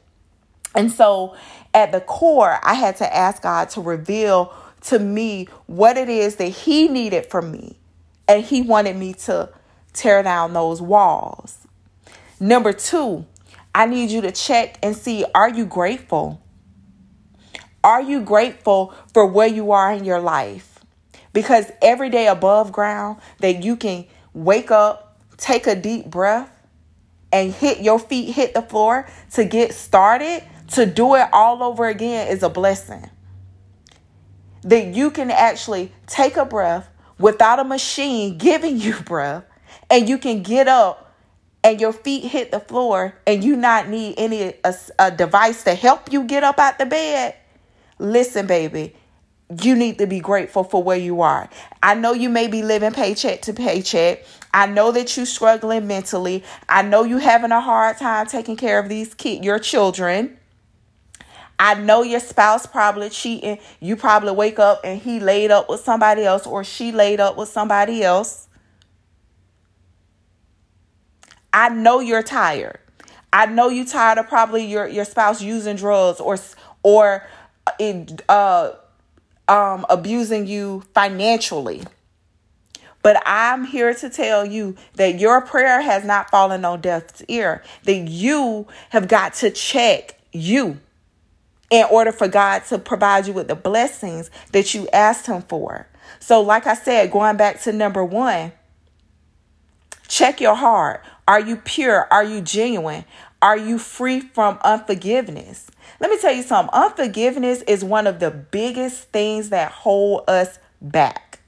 And 0.73 0.91
so 0.91 1.35
at 1.73 1.91
the 1.91 2.01
core, 2.01 2.59
I 2.63 2.73
had 2.73 2.95
to 2.97 3.15
ask 3.15 3.43
God 3.43 3.69
to 3.71 3.81
reveal 3.81 4.53
to 4.81 4.99
me 4.99 5.47
what 5.65 5.97
it 5.97 6.09
is 6.09 6.37
that 6.37 6.49
he 6.49 6.87
needed 6.87 7.25
from 7.25 7.51
me. 7.51 7.77
And 8.27 8.43
he 8.43 8.61
wanted 8.61 8.95
me 8.95 9.13
to 9.13 9.49
tear 9.93 10.23
down 10.23 10.53
those 10.53 10.81
walls. 10.81 11.67
Number 12.39 12.73
two, 12.73 13.25
I 13.73 13.85
need 13.85 14.11
you 14.11 14.21
to 14.21 14.31
check 14.31 14.77
and 14.81 14.95
see 14.95 15.25
are 15.35 15.49
you 15.49 15.65
grateful? 15.65 16.41
Are 17.83 18.01
you 18.01 18.21
grateful 18.21 18.93
for 19.13 19.25
where 19.25 19.47
you 19.47 19.71
are 19.71 19.91
in 19.91 20.03
your 20.03 20.19
life? 20.19 20.79
Because 21.33 21.71
every 21.81 22.09
day 22.09 22.27
above 22.27 22.71
ground 22.71 23.19
that 23.39 23.63
you 23.63 23.75
can 23.75 24.05
wake 24.33 24.71
up, 24.71 25.17
take 25.37 25.67
a 25.67 25.75
deep 25.75 26.05
breath, 26.05 26.51
and 27.31 27.53
hit 27.53 27.79
your 27.79 27.99
feet 27.99 28.33
hit 28.33 28.53
the 28.53 28.61
floor 28.61 29.07
to 29.33 29.45
get 29.45 29.73
started, 29.73 30.43
to 30.71 30.85
do 30.85 31.15
it 31.15 31.27
all 31.31 31.63
over 31.63 31.87
again 31.87 32.27
is 32.27 32.43
a 32.43 32.49
blessing 32.49 33.09
that 34.63 34.93
you 34.93 35.11
can 35.11 35.31
actually 35.31 35.91
take 36.07 36.37
a 36.37 36.45
breath 36.45 36.89
without 37.17 37.59
a 37.59 37.63
machine 37.63 38.37
giving 38.37 38.77
you 38.77 38.99
breath 39.05 39.43
and 39.89 40.07
you 40.07 40.17
can 40.17 40.43
get 40.43 40.67
up 40.67 41.09
and 41.63 41.81
your 41.81 41.93
feet 41.93 42.23
hit 42.23 42.51
the 42.51 42.59
floor 42.59 43.13
and 43.27 43.43
you 43.43 43.55
not 43.55 43.89
need 43.89 44.15
any 44.17 44.53
a, 44.63 44.73
a 44.97 45.11
device 45.11 45.63
to 45.63 45.73
help 45.75 46.11
you 46.11 46.23
get 46.23 46.43
up 46.43 46.59
out 46.59 46.77
the 46.77 46.85
bed, 46.85 47.35
listen, 47.97 48.47
baby, 48.47 48.95
you 49.61 49.75
need 49.75 49.97
to 49.97 50.07
be 50.07 50.19
grateful 50.19 50.63
for 50.63 50.81
where 50.81 50.97
you 50.97 51.21
are. 51.21 51.49
I 51.81 51.95
know 51.95 52.13
you 52.13 52.29
may 52.29 52.47
be 52.47 52.61
living 52.63 52.91
paycheck 52.91 53.41
to 53.43 53.53
paycheck. 53.53 54.23
I 54.53 54.67
know 54.67 54.91
that 54.91 55.15
you're 55.17 55.25
struggling 55.25 55.87
mentally. 55.87 56.43
I 56.67 56.81
know 56.81 57.03
you're 57.03 57.19
having 57.19 57.51
a 57.51 57.61
hard 57.61 57.97
time 57.97 58.27
taking 58.27 58.55
care 58.55 58.79
of 58.79 58.89
these 58.89 59.13
kids, 59.13 59.43
your 59.43 59.59
children. 59.59 60.37
I 61.59 61.73
know 61.73 62.03
your 62.03 62.21
spouse 62.21 62.65
probably 62.65 63.09
cheating. 63.09 63.59
You 63.81 63.97
probably 63.97 64.31
wake 64.31 64.59
up 64.59 64.79
and 64.85 64.99
he 64.99 65.19
laid 65.19 65.51
up 65.51 65.67
with 65.69 65.81
somebody 65.81 66.23
else 66.23 66.47
or 66.47 66.63
she 66.63 66.93
laid 66.93 67.19
up 67.19 67.35
with 67.35 67.49
somebody 67.49 68.01
else. 68.01 68.47
I 71.51 71.67
know 71.67 71.99
you're 71.99 72.23
tired. 72.23 72.79
I 73.33 73.45
know 73.47 73.67
you 73.67 73.85
tired 73.85 74.17
of 74.17 74.29
probably 74.29 74.65
your 74.65 74.87
your 74.87 75.05
spouse 75.05 75.41
using 75.41 75.75
drugs 75.75 76.21
or 76.21 76.37
or 76.81 77.27
uh 78.29 78.71
um 79.49 79.85
abusing 79.89 80.47
you 80.47 80.83
financially. 80.93 81.83
But 83.01 83.21
I'm 83.25 83.65
here 83.65 83.93
to 83.93 84.09
tell 84.09 84.45
you 84.45 84.75
that 84.95 85.19
your 85.19 85.41
prayer 85.41 85.81
has 85.81 86.05
not 86.05 86.29
fallen 86.29 86.63
on 86.63 86.81
deaf's 86.81 87.23
ear. 87.27 87.63
That 87.83 88.07
you 88.07 88.67
have 88.89 89.07
got 89.07 89.33
to 89.35 89.51
check 89.51 90.19
you 90.31 90.79
in 91.69 91.85
order 91.91 92.11
for 92.11 92.27
God 92.27 92.65
to 92.65 92.77
provide 92.77 93.27
you 93.27 93.33
with 93.33 93.47
the 93.47 93.55
blessings 93.55 94.31
that 94.51 94.73
you 94.73 94.87
asked 94.89 95.27
him 95.27 95.41
for. 95.43 95.87
So 96.19 96.41
like 96.41 96.67
I 96.67 96.73
said, 96.73 97.11
going 97.11 97.37
back 97.37 97.61
to 97.61 97.71
number 97.71 98.03
1, 98.03 98.51
check 100.07 100.41
your 100.41 100.55
heart. 100.55 101.03
Are 101.27 101.39
you 101.39 101.57
pure? 101.57 102.07
Are 102.11 102.23
you 102.23 102.41
genuine? 102.41 103.05
Are 103.41 103.57
you 103.57 103.77
free 103.77 104.19
from 104.19 104.59
unforgiveness? 104.63 105.69
Let 105.99 106.09
me 106.09 106.17
tell 106.19 106.33
you 106.33 106.43
something. 106.43 106.73
Unforgiveness 106.73 107.61
is 107.63 107.83
one 107.83 108.07
of 108.07 108.19
the 108.19 108.31
biggest 108.31 109.09
things 109.09 109.49
that 109.49 109.71
hold 109.71 110.23
us 110.27 110.59
back. 110.81 111.39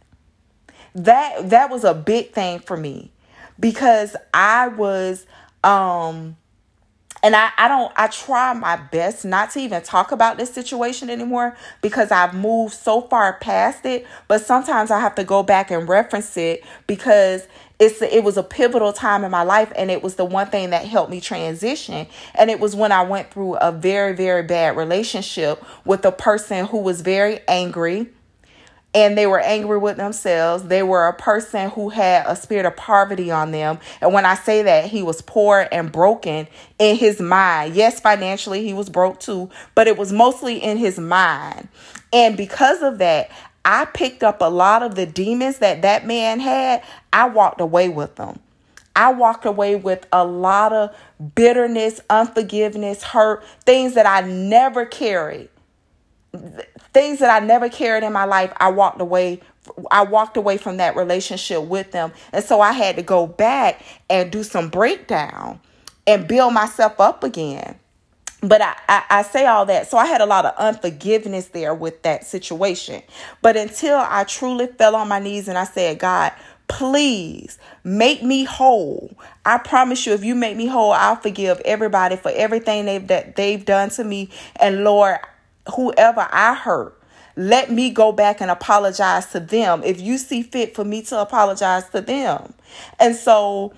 That 0.94 1.50
that 1.50 1.70
was 1.70 1.84
a 1.84 1.94
big 1.94 2.32
thing 2.32 2.60
for 2.60 2.78
me 2.78 3.12
because 3.60 4.16
I 4.34 4.68
was 4.68 5.26
um 5.64 6.38
and 7.24 7.36
I, 7.36 7.52
I 7.58 7.68
don't 7.68 7.92
I 7.96 8.08
try 8.08 8.54
my 8.54 8.76
best 8.76 9.26
not 9.26 9.52
to 9.52 9.60
even 9.60 9.82
talk 9.84 10.12
about 10.12 10.38
this 10.38 10.54
situation 10.54 11.10
anymore 11.10 11.56
because 11.82 12.12
I've 12.12 12.34
moved 12.34 12.74
so 12.74 13.02
far 13.02 13.34
past 13.34 13.86
it. 13.86 14.08
But 14.28 14.46
sometimes 14.46 14.92
I 14.92 15.00
have 15.00 15.16
to 15.16 15.24
go 15.24 15.44
back 15.44 15.72
and 15.72 15.88
reference 15.88 16.36
it 16.38 16.64
because 16.88 17.48
it's 17.80 18.02
it 18.02 18.24
was 18.24 18.38
a 18.38 18.44
pivotal 18.44 18.94
time 18.94 19.24
in 19.24 19.32
my 19.32 19.44
life 19.44 19.72
and 19.76 19.90
it 19.90 20.04
was 20.04 20.16
the 20.16 20.26
one 20.26 20.48
thing 20.48 20.70
that 20.70 20.86
helped 20.86 21.10
me 21.10 21.20
transition 21.20 22.06
and 22.36 22.50
it 22.52 22.60
was 22.60 22.76
when 22.76 22.92
I 22.92 23.02
went 23.02 23.32
through 23.32 23.56
a 23.56 23.72
very 23.72 24.14
very 24.16 24.44
bad 24.44 24.78
relationship 24.78 25.64
with 25.84 26.06
a 26.06 26.12
person 26.12 26.68
who 26.68 26.78
was 26.78 27.02
very 27.02 27.40
angry 27.48 28.08
and 28.94 29.18
they 29.18 29.26
were 29.26 29.40
angry 29.40 29.78
with 29.78 29.98
themselves. 29.98 30.64
They 30.64 30.84
were 30.84 31.08
a 31.08 31.14
person 31.14 31.70
who 31.70 31.90
had 31.90 32.26
a 32.28 32.36
spirit 32.36 32.66
of 32.66 32.76
poverty 32.76 33.32
on 33.32 33.52
them. 33.52 33.80
And 34.02 34.14
when 34.14 34.26
I 34.26 34.36
say 34.36 34.64
that, 34.64 34.86
he 34.86 35.02
was 35.02 35.22
poor 35.22 35.68
and 35.72 35.92
broken 35.92 36.48
in 36.78 36.98
his 36.98 37.22
mind. 37.22 37.76
Yes, 37.76 38.00
financially, 38.00 38.64
he 38.64 38.74
was 38.74 38.90
broke 38.90 39.20
too, 39.20 39.50
but 39.76 39.88
it 39.88 39.98
was 39.98 40.12
mostly 40.12 40.58
in 40.58 40.78
his 40.78 41.00
mind. 41.00 41.70
And 42.12 42.36
because 42.36 42.82
of 42.82 42.98
that, 42.98 43.32
I 43.64 43.86
picked 43.86 44.24
up 44.24 44.42
a 44.42 44.50
lot 44.50 44.84
of 44.84 44.96
the 44.96 45.06
demons 45.06 45.60
that 45.60 45.84
that 45.84 46.06
man 46.06 46.40
had. 46.40 46.84
I 47.14 47.30
walked 47.30 47.62
away 47.62 47.90
with 47.90 48.16
them. 48.16 48.40
I 48.96 49.14
walked 49.14 49.46
away 49.46 49.76
with 49.78 50.06
a 50.12 50.26
lot 50.26 50.74
of 50.74 50.96
bitterness, 51.36 52.02
unforgiveness, 52.10 53.04
hurt, 53.04 53.44
things 53.66 53.94
that 53.94 54.06
I 54.06 54.28
never 54.28 54.86
carried. 54.86 55.50
Things 56.94 57.20
that 57.20 57.30
I 57.30 57.46
never 57.46 57.70
carried 57.70 58.04
in 58.04 58.14
my 58.14 58.26
life, 58.26 58.54
I 58.58 58.70
walked 58.70 59.02
away 59.02 59.42
I 59.92 60.04
walked 60.04 60.38
away 60.38 60.58
from 60.58 60.78
that 60.78 60.96
relationship 60.96 61.64
with 61.64 61.92
them. 61.92 62.12
And 62.34 62.44
so 62.44 62.62
I 62.62 62.72
had 62.72 62.96
to 62.96 63.04
go 63.04 63.28
back 63.28 63.84
and 64.10 64.32
do 64.32 64.44
some 64.44 64.70
breakdown 64.70 65.60
and 66.08 66.28
build 66.28 66.54
myself 66.54 67.00
up 67.00 67.24
again. 67.24 67.78
But 68.42 68.62
I, 68.62 68.76
I, 68.90 69.04
I, 69.10 69.22
say 69.22 69.46
all 69.46 69.68
that. 69.68 69.88
So 69.88 70.00
i 70.00 70.08
had 70.08 70.20
a 70.20 70.26
lot 70.26 70.46
of 70.46 70.56
unforgiveness 70.58 71.50
there 71.50 71.76
with 71.76 72.02
that 72.02 72.26
situation. 72.26 73.04
But 73.44 73.56
until 73.56 73.98
i 73.98 74.24
truly 74.24 74.66
fell 74.66 74.96
on 74.96 75.08
my 75.08 75.20
knees 75.20 75.48
and 75.48 75.58
i 75.58 75.64
said 75.64 76.00
god 76.00 76.34
please 76.68 77.60
make 77.84 78.24
me 78.24 78.46
whole. 78.46 79.14
I 79.46 79.58
promise 79.58 80.06
you 80.06 80.14
if 80.14 80.24
you 80.24 80.34
make 80.34 80.58
me 80.58 80.66
whole 80.66 80.92
i'll 80.92 81.18
forgive 81.18 81.60
everybody 81.66 82.16
for 82.16 82.32
everything 82.34 82.86
they've 82.86 83.06
that 83.08 83.36
they've 83.36 83.64
done 83.64 83.90
to 83.92 84.04
me. 84.04 84.30
And 84.56 84.84
lord 84.84 85.20
whoever 85.76 86.28
i 86.32 86.54
hurt 86.54 86.98
let 87.38 87.72
me 87.72 87.90
go 87.90 88.12
back 88.12 88.42
and 88.42 88.52
apologize 88.52 89.28
to 89.28 89.40
them 89.40 89.84
if 89.84 90.02
you 90.02 90.18
see 90.18 90.44
fit 90.44 90.76
for 90.76 90.84
me 90.84 91.02
to 91.02 91.20
apologize 91.20 91.88
to 91.90 92.02
them 92.02 92.54
and 93.00 93.16
so 93.16 93.74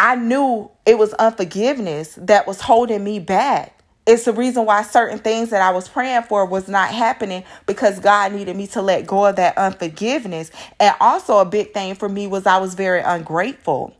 I 0.00 0.14
knew 0.14 0.70
it 0.86 0.96
was 0.96 1.12
unforgiveness 1.12 2.14
that 2.22 2.46
was 2.46 2.62
holding 2.62 3.04
me 3.04 3.18
back. 3.18 3.78
It's 4.06 4.24
the 4.24 4.32
reason 4.32 4.64
why 4.64 4.82
certain 4.82 5.18
things 5.18 5.50
that 5.50 5.60
I 5.60 5.72
was 5.72 5.90
praying 5.90 6.22
for 6.22 6.46
was 6.46 6.68
not 6.68 6.88
happening 6.88 7.44
because 7.66 8.00
God 8.00 8.32
needed 8.32 8.56
me 8.56 8.66
to 8.68 8.80
let 8.80 9.06
go 9.06 9.26
of 9.26 9.36
that 9.36 9.58
unforgiveness. 9.58 10.50
And 10.80 10.94
also, 11.00 11.36
a 11.36 11.44
big 11.44 11.74
thing 11.74 11.94
for 11.96 12.08
me 12.08 12.26
was 12.26 12.46
I 12.46 12.56
was 12.56 12.72
very 12.72 13.02
ungrateful. 13.02 13.94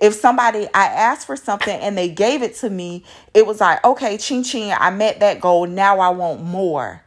If 0.00 0.14
somebody, 0.14 0.66
I 0.74 0.86
asked 0.86 1.26
for 1.26 1.36
something 1.36 1.78
and 1.78 1.96
they 1.96 2.08
gave 2.08 2.42
it 2.42 2.56
to 2.56 2.70
me, 2.70 3.04
it 3.34 3.46
was 3.46 3.60
like, 3.60 3.84
okay, 3.84 4.16
ching 4.16 4.42
ching, 4.42 4.72
I 4.72 4.90
met 4.90 5.20
that 5.20 5.40
goal. 5.40 5.66
Now 5.66 6.00
I 6.00 6.10
want 6.10 6.42
more. 6.42 7.02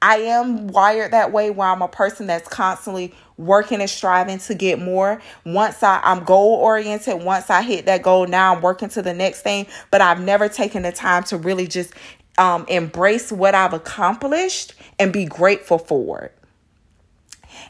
I 0.00 0.16
am 0.16 0.66
wired 0.66 1.12
that 1.12 1.30
way 1.30 1.50
where 1.50 1.68
I'm 1.68 1.80
a 1.80 1.88
person 1.88 2.26
that's 2.26 2.48
constantly 2.48 3.14
working 3.36 3.80
and 3.80 3.88
striving 3.88 4.38
to 4.38 4.54
get 4.54 4.80
more. 4.80 5.22
Once 5.46 5.82
I, 5.82 6.00
I'm 6.02 6.24
goal 6.24 6.54
oriented, 6.54 7.22
once 7.22 7.50
I 7.50 7.62
hit 7.62 7.86
that 7.86 8.02
goal, 8.02 8.26
now 8.26 8.54
I'm 8.54 8.62
working 8.62 8.88
to 8.90 9.02
the 9.02 9.14
next 9.14 9.42
thing. 9.42 9.68
But 9.92 10.00
I've 10.00 10.20
never 10.20 10.48
taken 10.48 10.82
the 10.82 10.90
time 10.90 11.22
to 11.24 11.36
really 11.36 11.68
just 11.68 11.94
um, 12.36 12.64
embrace 12.68 13.30
what 13.30 13.54
I've 13.54 13.72
accomplished 13.72 14.74
and 14.98 15.12
be 15.12 15.24
grateful 15.24 15.78
for 15.78 16.22
it. 16.22 16.38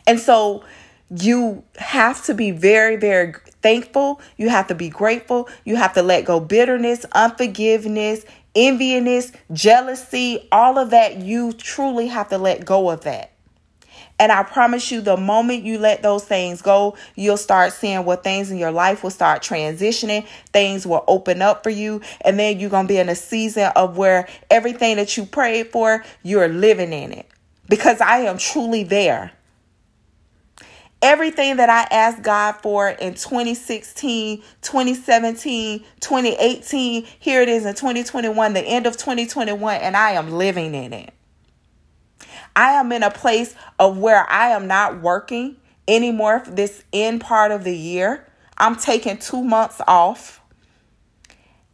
And 0.06 0.18
so 0.18 0.64
you 1.14 1.64
have 1.76 2.24
to 2.24 2.34
be 2.34 2.50
very, 2.50 2.96
very 2.96 3.34
thankful. 3.62 4.20
You 4.36 4.48
have 4.48 4.66
to 4.68 4.74
be 4.74 4.88
grateful. 4.88 5.48
You 5.64 5.76
have 5.76 5.94
to 5.94 6.02
let 6.02 6.24
go 6.24 6.40
bitterness, 6.40 7.04
unforgiveness, 7.12 8.24
enviness, 8.54 9.34
jealousy, 9.52 10.48
all 10.52 10.78
of 10.78 10.90
that, 10.90 11.16
you 11.16 11.52
truly 11.52 12.08
have 12.08 12.28
to 12.28 12.38
let 12.38 12.64
go 12.64 12.90
of 12.90 13.02
that. 13.02 13.30
And 14.18 14.30
I 14.30 14.44
promise 14.44 14.92
you, 14.92 15.00
the 15.00 15.16
moment 15.16 15.64
you 15.64 15.78
let 15.78 16.02
those 16.02 16.24
things 16.24 16.62
go, 16.62 16.96
you'll 17.16 17.36
start 17.36 17.72
seeing 17.72 18.04
what 18.04 18.22
things 18.22 18.50
in 18.50 18.58
your 18.58 18.70
life 18.70 19.02
will 19.02 19.10
start 19.10 19.42
transitioning. 19.42 20.26
Things 20.52 20.86
will 20.86 21.02
open 21.08 21.42
up 21.42 21.64
for 21.64 21.70
you. 21.70 22.02
And 22.20 22.38
then 22.38 22.60
you're 22.60 22.70
going 22.70 22.86
to 22.86 22.92
be 22.92 22.98
in 22.98 23.08
a 23.08 23.16
season 23.16 23.72
of 23.74 23.96
where 23.96 24.28
everything 24.48 24.96
that 24.96 25.16
you 25.16 25.24
prayed 25.24 25.72
for, 25.72 26.04
you're 26.22 26.48
living 26.48 26.92
in 26.92 27.12
it. 27.12 27.26
Because 27.68 28.00
I 28.00 28.18
am 28.18 28.38
truly 28.38 28.84
there 28.84 29.32
everything 31.02 31.56
that 31.56 31.68
I 31.68 31.82
asked 31.94 32.22
God 32.22 32.52
for 32.62 32.88
in 32.88 33.14
2016, 33.14 34.42
2017, 34.62 35.84
2018, 36.00 37.06
here 37.18 37.42
it 37.42 37.48
is 37.48 37.66
in 37.66 37.74
2021, 37.74 38.54
the 38.54 38.60
end 38.60 38.86
of 38.86 38.96
2021, 38.96 39.76
and 39.76 39.96
I 39.96 40.12
am 40.12 40.30
living 40.30 40.74
in 40.74 40.92
it. 40.92 41.12
I 42.54 42.72
am 42.72 42.92
in 42.92 43.02
a 43.02 43.10
place 43.10 43.54
of 43.78 43.98
where 43.98 44.28
I 44.30 44.50
am 44.50 44.66
not 44.66 45.00
working 45.00 45.56
anymore 45.88 46.42
this 46.46 46.84
end 46.92 47.20
part 47.20 47.50
of 47.50 47.64
the 47.64 47.76
year. 47.76 48.26
I'm 48.56 48.76
taking 48.76 49.18
two 49.18 49.42
months 49.42 49.80
off. 49.88 50.40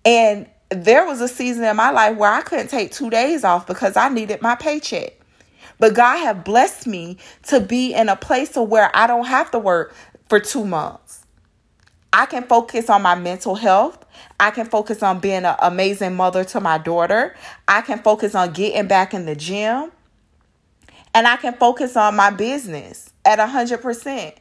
And 0.04 0.48
there 0.70 1.04
was 1.04 1.20
a 1.20 1.28
season 1.28 1.64
in 1.64 1.76
my 1.76 1.90
life 1.90 2.16
where 2.16 2.30
I 2.30 2.42
couldn't 2.42 2.68
take 2.68 2.92
two 2.92 3.10
days 3.10 3.44
off 3.44 3.66
because 3.66 3.96
I 3.96 4.08
needed 4.08 4.40
my 4.40 4.54
paycheck. 4.54 5.17
But 5.78 5.94
God 5.94 6.18
have 6.18 6.44
blessed 6.44 6.86
me 6.86 7.18
to 7.44 7.60
be 7.60 7.94
in 7.94 8.08
a 8.08 8.16
place 8.16 8.56
of 8.56 8.68
where 8.68 8.90
I 8.94 9.06
don't 9.06 9.26
have 9.26 9.50
to 9.52 9.58
work 9.58 9.94
for 10.28 10.40
two 10.40 10.64
months. 10.64 11.24
I 12.12 12.26
can 12.26 12.44
focus 12.44 12.88
on 12.88 13.02
my 13.02 13.14
mental 13.14 13.54
health. 13.54 14.04
I 14.40 14.50
can 14.50 14.66
focus 14.66 15.02
on 15.02 15.20
being 15.20 15.44
an 15.44 15.56
amazing 15.60 16.16
mother 16.16 16.42
to 16.44 16.60
my 16.60 16.78
daughter. 16.78 17.36
I 17.66 17.82
can 17.82 17.98
focus 17.98 18.34
on 18.34 18.52
getting 18.52 18.88
back 18.88 19.14
in 19.14 19.26
the 19.26 19.36
gym. 19.36 19.92
And 21.14 21.26
I 21.26 21.36
can 21.36 21.54
focus 21.54 21.96
on 21.96 22.16
my 22.16 22.30
business 22.30 23.12
at 23.24 23.38
100%. 23.38 24.34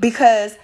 Because 0.00 0.56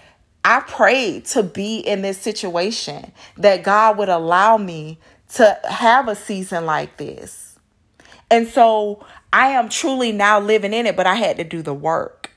I 0.44 0.60
prayed 0.60 1.26
to 1.26 1.42
be 1.42 1.78
in 1.78 2.02
this 2.02 2.18
situation 2.18 3.12
that 3.36 3.62
God 3.62 3.96
would 3.98 4.08
allow 4.08 4.56
me 4.56 4.98
to 5.34 5.58
have 5.68 6.08
a 6.08 6.16
season 6.16 6.66
like 6.66 6.96
this. 6.96 7.58
And 8.30 8.48
so 8.48 9.04
I 9.32 9.48
am 9.48 9.68
truly 9.68 10.12
now 10.12 10.38
living 10.40 10.72
in 10.72 10.86
it, 10.86 10.96
but 10.96 11.06
I 11.06 11.14
had 11.14 11.36
to 11.38 11.44
do 11.44 11.62
the 11.62 11.74
work. 11.74 12.30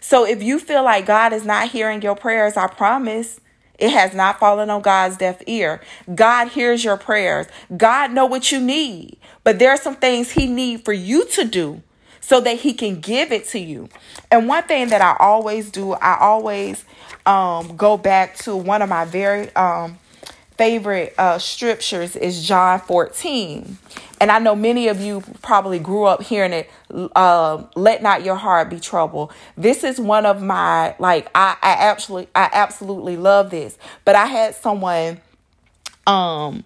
So 0.00 0.26
if 0.26 0.42
you 0.42 0.58
feel 0.58 0.82
like 0.82 1.06
God 1.06 1.32
is 1.32 1.44
not 1.44 1.68
hearing 1.68 2.02
your 2.02 2.16
prayers, 2.16 2.56
I 2.56 2.66
promise 2.66 3.40
it 3.78 3.90
has 3.90 4.14
not 4.14 4.38
fallen 4.38 4.68
on 4.70 4.82
God's 4.82 5.16
deaf 5.16 5.40
ear. 5.46 5.80
God 6.14 6.48
hears 6.48 6.84
your 6.84 6.96
prayers. 6.96 7.46
God 7.76 8.12
know 8.12 8.26
what 8.26 8.50
you 8.50 8.60
need. 8.60 9.18
But 9.44 9.58
there 9.58 9.70
are 9.70 9.76
some 9.76 9.96
things 9.96 10.32
he 10.32 10.46
need 10.46 10.84
for 10.84 10.92
you 10.92 11.26
to 11.30 11.44
do 11.44 11.82
so 12.20 12.40
that 12.40 12.60
he 12.60 12.74
can 12.74 13.00
give 13.00 13.32
it 13.32 13.46
to 13.48 13.58
you. 13.58 13.88
And 14.30 14.48
one 14.48 14.64
thing 14.64 14.88
that 14.88 15.02
I 15.02 15.16
always 15.18 15.70
do, 15.70 15.92
I 15.94 16.18
always 16.18 16.84
um, 17.26 17.76
go 17.76 17.96
back 17.96 18.36
to 18.38 18.56
one 18.56 18.82
of 18.82 18.88
my 18.88 19.04
very 19.04 19.54
um, 19.56 19.98
favorite 20.62 21.12
uh, 21.18 21.40
scriptures 21.40 22.14
is 22.14 22.46
John 22.46 22.78
14. 22.78 23.78
And 24.20 24.30
I 24.30 24.38
know 24.38 24.54
many 24.54 24.86
of 24.86 25.00
you 25.00 25.24
probably 25.42 25.80
grew 25.80 26.04
up 26.04 26.22
hearing 26.22 26.52
it, 26.52 26.70
uh, 27.16 27.64
let 27.74 28.00
not 28.00 28.22
your 28.22 28.36
heart 28.36 28.70
be 28.70 28.78
troubled. 28.78 29.32
This 29.56 29.82
is 29.82 29.98
one 29.98 30.24
of 30.24 30.40
my, 30.40 30.94
like, 31.00 31.28
I, 31.34 31.56
I 31.60 31.72
absolutely, 31.80 32.28
I 32.36 32.48
absolutely 32.52 33.16
love 33.16 33.50
this. 33.50 33.76
But 34.04 34.14
I 34.14 34.26
had 34.26 34.54
someone, 34.54 35.20
um, 36.06 36.62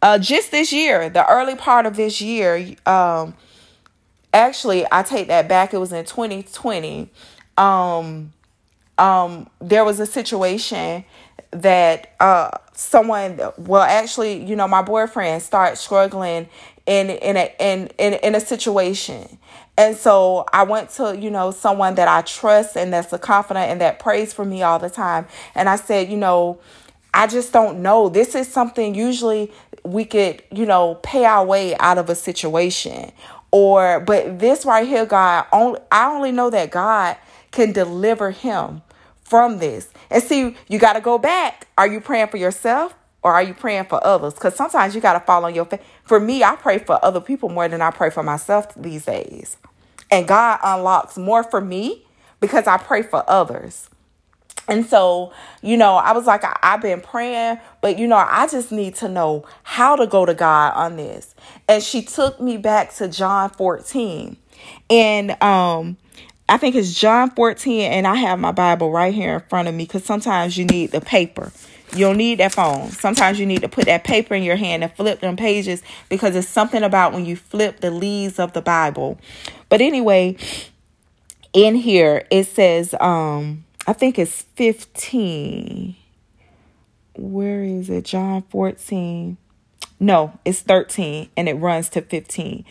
uh, 0.00 0.16
just 0.16 0.50
this 0.50 0.72
year, 0.72 1.10
the 1.10 1.28
early 1.30 1.56
part 1.56 1.84
of 1.84 1.96
this 1.96 2.22
year, 2.22 2.74
um, 2.86 3.34
actually, 4.32 4.86
I 4.90 5.02
take 5.02 5.28
that 5.28 5.46
back. 5.46 5.74
It 5.74 5.78
was 5.78 5.92
in 5.92 6.06
2020. 6.06 7.10
Um, 7.58 8.32
um, 8.96 9.50
there 9.60 9.84
was 9.84 10.00
a 10.00 10.06
situation 10.06 11.04
that 11.50 12.14
uh, 12.20 12.50
someone 12.80 13.38
well 13.58 13.82
actually 13.82 14.42
you 14.42 14.56
know 14.56 14.66
my 14.66 14.80
boyfriend 14.80 15.42
start 15.42 15.76
struggling 15.76 16.48
in 16.86 17.10
in 17.10 17.36
a 17.36 17.54
in, 17.60 17.90
in 17.98 18.14
in 18.14 18.34
a 18.34 18.40
situation. 18.40 19.38
And 19.76 19.96
so 19.96 20.46
i 20.52 20.62
went 20.62 20.88
to 20.90 21.16
you 21.16 21.30
know 21.30 21.50
someone 21.50 21.94
that 21.96 22.08
i 22.08 22.22
trust 22.22 22.76
and 22.76 22.92
that's 22.92 23.12
a 23.12 23.18
confidant 23.18 23.70
and 23.70 23.80
that 23.82 23.98
prays 23.98 24.32
for 24.32 24.46
me 24.46 24.62
all 24.62 24.78
the 24.78 24.88
time. 24.88 25.26
And 25.54 25.68
i 25.68 25.76
said 25.76 26.10
you 26.10 26.16
know 26.16 26.58
i 27.12 27.26
just 27.26 27.52
don't 27.52 27.82
know. 27.82 28.08
This 28.08 28.34
is 28.34 28.48
something 28.48 28.94
usually 28.94 29.52
we 29.84 30.06
could 30.06 30.42
you 30.50 30.64
know 30.64 30.94
pay 31.02 31.26
our 31.26 31.44
way 31.44 31.76
out 31.76 31.98
of 31.98 32.08
a 32.08 32.14
situation. 32.14 33.12
Or 33.50 34.00
but 34.00 34.38
this 34.38 34.64
right 34.64 34.88
here 34.88 35.04
god 35.04 35.46
only 35.52 35.80
i 35.92 36.10
only 36.10 36.32
know 36.32 36.48
that 36.48 36.70
god 36.70 37.18
can 37.50 37.72
deliver 37.72 38.30
him 38.30 38.80
from 39.30 39.58
this. 39.58 39.88
And 40.10 40.22
see, 40.22 40.56
you 40.68 40.78
got 40.80 40.94
to 40.94 41.00
go 41.00 41.16
back. 41.16 41.68
Are 41.78 41.86
you 41.86 42.00
praying 42.00 42.28
for 42.28 42.36
yourself 42.36 42.94
or 43.22 43.32
are 43.32 43.42
you 43.42 43.54
praying 43.54 43.84
for 43.84 44.04
others? 44.04 44.34
Because 44.34 44.56
sometimes 44.56 44.94
you 44.94 45.00
got 45.00 45.12
to 45.12 45.20
fall 45.20 45.44
on 45.44 45.54
your 45.54 45.64
face. 45.64 45.80
For 46.02 46.18
me, 46.18 46.42
I 46.42 46.56
pray 46.56 46.78
for 46.78 47.02
other 47.04 47.20
people 47.20 47.48
more 47.48 47.68
than 47.68 47.80
I 47.80 47.92
pray 47.92 48.10
for 48.10 48.24
myself 48.24 48.74
these 48.74 49.04
days. 49.04 49.56
And 50.10 50.26
God 50.26 50.58
unlocks 50.64 51.16
more 51.16 51.44
for 51.44 51.60
me 51.60 52.04
because 52.40 52.66
I 52.66 52.76
pray 52.76 53.02
for 53.02 53.22
others. 53.30 53.88
And 54.66 54.84
so, 54.84 55.32
you 55.62 55.76
know, 55.76 55.94
I 55.94 56.12
was 56.12 56.26
like, 56.26 56.44
I, 56.44 56.56
have 56.62 56.82
been 56.82 57.00
praying, 57.00 57.58
but 57.80 57.98
you 57.98 58.06
know, 58.06 58.16
I 58.16 58.48
just 58.48 58.72
need 58.72 58.96
to 58.96 59.08
know 59.08 59.44
how 59.62 59.96
to 59.96 60.06
go 60.06 60.26
to 60.26 60.34
God 60.34 60.74
on 60.74 60.96
this. 60.96 61.34
And 61.68 61.82
she 61.82 62.02
took 62.02 62.40
me 62.40 62.56
back 62.56 62.92
to 62.94 63.08
John 63.08 63.50
14. 63.50 64.36
And 64.88 65.42
um, 65.42 65.96
I 66.50 66.56
think 66.56 66.74
it's 66.74 66.92
John 66.92 67.30
14, 67.30 67.92
and 67.92 68.08
I 68.08 68.16
have 68.16 68.40
my 68.40 68.50
Bible 68.50 68.90
right 68.90 69.14
here 69.14 69.34
in 69.34 69.40
front 69.48 69.68
of 69.68 69.74
me 69.74 69.84
because 69.84 70.04
sometimes 70.04 70.58
you 70.58 70.64
need 70.64 70.90
the 70.90 71.00
paper. 71.00 71.52
You 71.92 72.06
don't 72.06 72.16
need 72.16 72.38
that 72.38 72.52
phone. 72.52 72.90
Sometimes 72.90 73.38
you 73.38 73.46
need 73.46 73.60
to 73.60 73.68
put 73.68 73.84
that 73.84 74.02
paper 74.02 74.34
in 74.34 74.42
your 74.42 74.56
hand 74.56 74.82
and 74.82 74.92
flip 74.92 75.20
them 75.20 75.36
pages 75.36 75.80
because 76.08 76.34
it's 76.34 76.48
something 76.48 76.82
about 76.82 77.12
when 77.12 77.24
you 77.24 77.36
flip 77.36 77.78
the 77.78 77.92
leaves 77.92 78.40
of 78.40 78.52
the 78.52 78.62
Bible. 78.62 79.20
But 79.68 79.80
anyway, 79.80 80.36
in 81.52 81.76
here 81.76 82.26
it 82.32 82.48
says, 82.48 82.96
um, 83.00 83.64
I 83.86 83.92
think 83.92 84.18
it's 84.18 84.42
15. 84.56 85.94
Where 87.14 87.62
is 87.62 87.88
it? 87.88 88.06
John 88.06 88.42
14. 88.50 89.36
No, 90.00 90.36
it's 90.44 90.62
13 90.62 91.30
and 91.36 91.48
it 91.48 91.54
runs 91.54 91.88
to 91.90 92.02
15. 92.02 92.64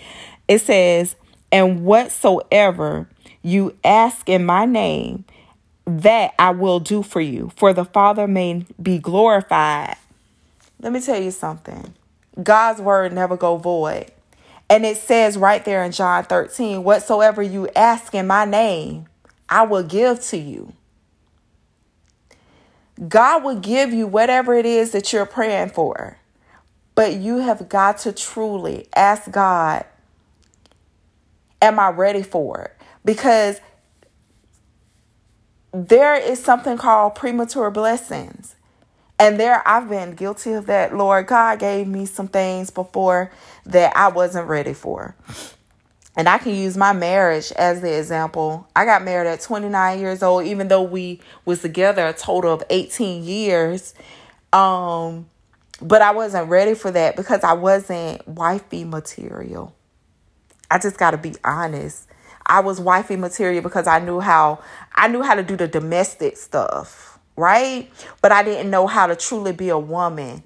It 0.50 0.60
says, 0.60 1.16
and 1.52 1.86
whatsoever 1.86 3.08
you 3.42 3.78
ask 3.84 4.28
in 4.28 4.46
my 4.46 4.66
name, 4.66 5.26
that 5.86 6.34
I 6.38 6.52
will 6.52 6.80
do 6.80 7.02
for 7.02 7.22
you, 7.22 7.52
for 7.56 7.74
the 7.74 7.86
Father 7.86 8.28
may 8.28 8.66
be 8.82 9.00
glorified. 9.00 9.98
Let 10.82 10.94
me 10.94 11.02
tell 11.02 11.22
you 11.22 11.32
something. 11.32 11.94
God's 12.42 12.80
word 12.80 13.12
never 13.12 13.36
go 13.36 13.58
void. 13.58 14.12
And 14.70 14.86
it 14.86 14.98
says 14.98 15.38
right 15.38 15.66
there 15.66 15.84
in 15.84 15.92
John 15.92 16.24
13, 16.26 16.84
whatsoever 16.84 17.42
you 17.42 17.68
ask 17.76 18.14
in 18.14 18.28
my 18.28 18.46
name, 18.46 19.08
I 19.50 19.64
will 19.64 19.84
give 19.84 20.22
to 20.26 20.38
you. 20.38 20.74
God 23.08 23.44
will 23.44 23.60
give 23.60 23.94
you 23.94 24.06
whatever 24.06 24.54
it 24.54 24.66
is 24.66 24.92
that 24.92 25.12
you're 25.12 25.26
praying 25.26 25.70
for. 25.70 26.18
But 26.94 27.16
you 27.16 27.38
have 27.38 27.68
got 27.70 28.00
to 28.00 28.12
truly 28.12 28.88
ask 28.96 29.32
God, 29.32 29.86
am 31.62 31.80
I 31.80 31.90
ready 31.90 32.22
for 32.22 32.62
it? 32.62 32.79
Because 33.10 33.60
there 35.72 36.14
is 36.16 36.44
something 36.44 36.78
called 36.78 37.16
premature 37.16 37.72
blessings. 37.72 38.56
And 39.18 39.40
there 39.40 39.68
I've 39.68 39.90
been 39.90 40.14
guilty 40.14 40.52
of 40.52 40.68
that. 40.68 40.96
Lord 40.96 41.26
God 41.26 41.58
gave 41.58 41.88
me 41.88 42.06
some 42.06 42.28
things 42.28 42.70
before 42.70 43.32
that 43.66 43.98
I 43.98 44.10
wasn't 44.10 44.48
ready 44.48 44.76
for. 44.76 45.16
And 46.16 46.30
I 46.30 46.38
can 46.38 46.54
use 46.54 46.78
my 46.78 46.94
marriage 46.94 47.52
as 47.54 47.82
the 47.82 47.98
example. 47.98 48.68
I 48.76 48.86
got 48.86 49.04
married 49.04 49.28
at 49.28 49.42
29 49.42 50.00
years 50.00 50.22
old 50.22 50.46
even 50.46 50.68
though 50.68 50.84
we 50.84 51.20
was 51.46 51.64
together 51.64 52.06
a 52.06 52.14
total 52.14 52.54
of 52.54 52.64
18 52.70 53.24
years. 53.24 53.96
Um 54.54 55.28
but 55.82 56.04
I 56.04 56.12
wasn't 56.12 56.48
ready 56.48 56.76
for 56.76 56.92
that 56.92 57.16
because 57.16 57.44
I 57.44 57.54
wasn't 57.54 58.28
wifey 58.28 58.84
material. 58.84 59.76
I 60.70 60.78
just 60.78 61.00
got 61.00 61.12
to 61.12 61.18
be 61.18 61.34
honest. 61.44 62.09
I 62.50 62.62
was 62.62 62.82
wifey 62.82 63.16
material 63.16 63.62
because 63.62 63.88
I 63.88 64.00
knew 64.00 64.20
how 64.20 64.62
I 64.96 65.08
knew 65.08 65.22
how 65.22 65.36
to 65.36 65.44
do 65.44 65.56
the 65.56 65.68
domestic 65.68 66.36
stuff, 66.36 67.20
right? 67.38 67.90
But 68.22 68.32
I 68.32 68.44
didn't 68.44 68.72
know 68.72 68.88
how 68.88 69.08
to 69.08 69.16
truly 69.16 69.54
be 69.54 69.70
a 69.70 69.78
woman. 69.78 70.44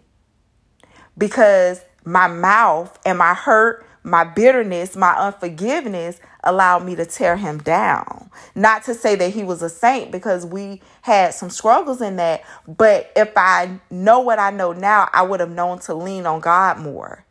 Because 1.17 1.81
my 2.03 2.27
mouth 2.27 2.99
and 3.05 3.17
my 3.17 3.33
hurt, 3.33 3.85
my 4.03 4.25
bitterness, 4.25 4.95
my 4.95 5.13
unforgiveness 5.13 6.19
allowed 6.43 6.83
me 6.83 6.95
to 6.95 7.05
tear 7.05 7.37
him 7.37 7.59
down. 7.59 8.29
Not 8.53 8.83
to 8.83 8.93
say 8.93 9.15
that 9.15 9.33
he 9.33 9.43
was 9.43 9.61
a 9.61 9.69
saint 9.69 10.11
because 10.11 10.45
we 10.45 10.81
had 11.01 11.33
some 11.33 11.49
struggles 11.49 12.01
in 12.01 12.17
that, 12.17 12.43
but 12.67 13.11
if 13.15 13.31
I 13.37 13.79
know 13.89 14.19
what 14.19 14.39
I 14.39 14.49
know 14.49 14.73
now, 14.73 15.09
I 15.13 15.21
would 15.21 15.39
have 15.39 15.51
known 15.51 15.79
to 15.81 15.93
lean 15.93 16.25
on 16.25 16.41
God 16.41 16.79
more. 16.79 17.25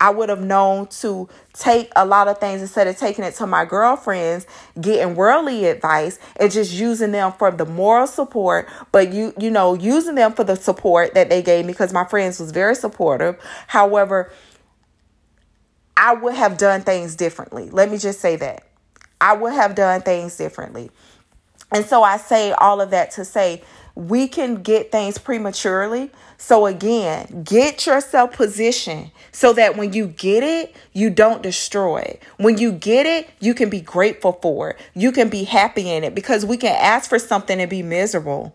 I 0.00 0.10
would 0.10 0.30
have 0.30 0.42
known 0.42 0.86
to 0.86 1.28
take 1.52 1.92
a 1.94 2.06
lot 2.06 2.26
of 2.26 2.38
things 2.38 2.62
instead 2.62 2.86
of 2.86 2.96
taking 2.96 3.22
it 3.22 3.34
to 3.34 3.46
my 3.46 3.66
girlfriends, 3.66 4.46
getting 4.80 5.14
worldly 5.14 5.66
advice 5.66 6.18
and 6.36 6.50
just 6.50 6.72
using 6.72 7.12
them 7.12 7.32
for 7.32 7.50
the 7.50 7.66
moral 7.66 8.06
support, 8.06 8.68
but 8.92 9.12
you 9.12 9.34
you 9.38 9.50
know, 9.50 9.74
using 9.74 10.14
them 10.14 10.32
for 10.32 10.42
the 10.42 10.56
support 10.56 11.12
that 11.14 11.28
they 11.28 11.42
gave 11.42 11.66
me 11.66 11.72
because 11.72 11.92
my 11.92 12.04
friends 12.06 12.40
was 12.40 12.50
very 12.50 12.74
supportive. 12.74 13.36
However, 13.66 14.32
I 15.96 16.14
would 16.14 16.34
have 16.34 16.56
done 16.56 16.80
things 16.80 17.14
differently. 17.14 17.68
Let 17.68 17.90
me 17.90 17.98
just 17.98 18.20
say 18.20 18.36
that. 18.36 18.66
I 19.20 19.34
would 19.34 19.52
have 19.52 19.74
done 19.74 20.00
things 20.00 20.34
differently. 20.38 20.90
And 21.72 21.84
so 21.84 22.02
I 22.02 22.16
say 22.16 22.52
all 22.52 22.80
of 22.80 22.90
that 22.90 23.10
to 23.12 23.24
say 23.24 23.62
we 23.94 24.28
can 24.28 24.62
get 24.62 24.92
things 24.92 25.18
prematurely. 25.18 26.10
So 26.38 26.66
again, 26.66 27.42
get 27.44 27.86
yourself 27.86 28.32
positioned 28.32 29.10
so 29.32 29.52
that 29.54 29.76
when 29.76 29.92
you 29.92 30.06
get 30.06 30.42
it, 30.42 30.74
you 30.92 31.10
don't 31.10 31.42
destroy. 31.42 32.18
When 32.38 32.58
you 32.58 32.72
get 32.72 33.06
it, 33.06 33.28
you 33.40 33.54
can 33.54 33.68
be 33.68 33.80
grateful 33.80 34.38
for 34.40 34.70
it. 34.70 34.80
You 34.94 35.12
can 35.12 35.28
be 35.28 35.44
happy 35.44 35.90
in 35.90 36.04
it 36.04 36.14
because 36.14 36.46
we 36.46 36.56
can 36.56 36.74
ask 36.80 37.08
for 37.08 37.18
something 37.18 37.60
and 37.60 37.68
be 37.68 37.82
miserable. 37.82 38.54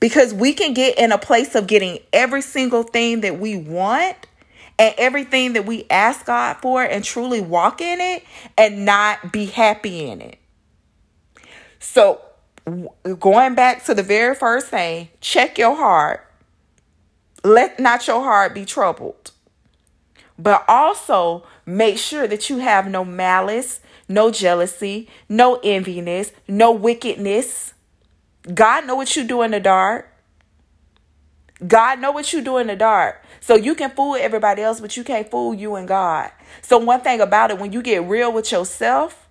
Because 0.00 0.34
we 0.34 0.52
can 0.52 0.74
get 0.74 0.98
in 0.98 1.12
a 1.12 1.18
place 1.18 1.54
of 1.54 1.66
getting 1.66 1.98
every 2.12 2.42
single 2.42 2.82
thing 2.82 3.22
that 3.22 3.38
we 3.38 3.56
want 3.56 4.16
and 4.78 4.94
everything 4.98 5.54
that 5.54 5.64
we 5.64 5.86
ask 5.88 6.26
God 6.26 6.58
for 6.60 6.82
and 6.82 7.02
truly 7.02 7.40
walk 7.40 7.80
in 7.80 8.00
it 8.00 8.24
and 8.58 8.84
not 8.84 9.32
be 9.32 9.46
happy 9.46 10.06
in 10.06 10.20
it. 10.20 10.38
So 11.78 12.20
going 13.18 13.54
back 13.54 13.84
to 13.84 13.94
the 13.94 14.02
very 14.02 14.34
first 14.34 14.68
thing, 14.68 15.08
check 15.20 15.58
your 15.58 15.76
heart. 15.76 16.26
Let 17.44 17.78
not 17.78 18.06
your 18.06 18.22
heart 18.22 18.54
be 18.54 18.64
troubled. 18.64 19.30
But 20.38 20.64
also 20.68 21.44
make 21.64 21.98
sure 21.98 22.26
that 22.26 22.50
you 22.50 22.58
have 22.58 22.88
no 22.88 23.04
malice, 23.04 23.80
no 24.08 24.30
jealousy, 24.30 25.08
no 25.28 25.56
enviness, 25.58 26.32
no 26.48 26.72
wickedness. 26.72 27.72
God 28.52 28.86
know 28.86 28.96
what 28.96 29.16
you 29.16 29.24
do 29.24 29.42
in 29.42 29.52
the 29.52 29.60
dark. 29.60 30.12
God 31.66 32.00
know 32.00 32.12
what 32.12 32.32
you 32.32 32.42
do 32.42 32.58
in 32.58 32.66
the 32.66 32.76
dark. 32.76 33.22
So 33.40 33.54
you 33.54 33.74
can 33.74 33.90
fool 33.90 34.16
everybody 34.16 34.62
else, 34.62 34.80
but 34.80 34.96
you 34.96 35.04
can't 35.04 35.30
fool 35.30 35.54
you 35.54 35.76
and 35.76 35.88
God. 35.88 36.30
So 36.62 36.78
one 36.78 37.00
thing 37.00 37.20
about 37.20 37.50
it, 37.50 37.58
when 37.58 37.72
you 37.72 37.80
get 37.80 38.04
real 38.04 38.32
with 38.32 38.52
yourself, 38.52 39.26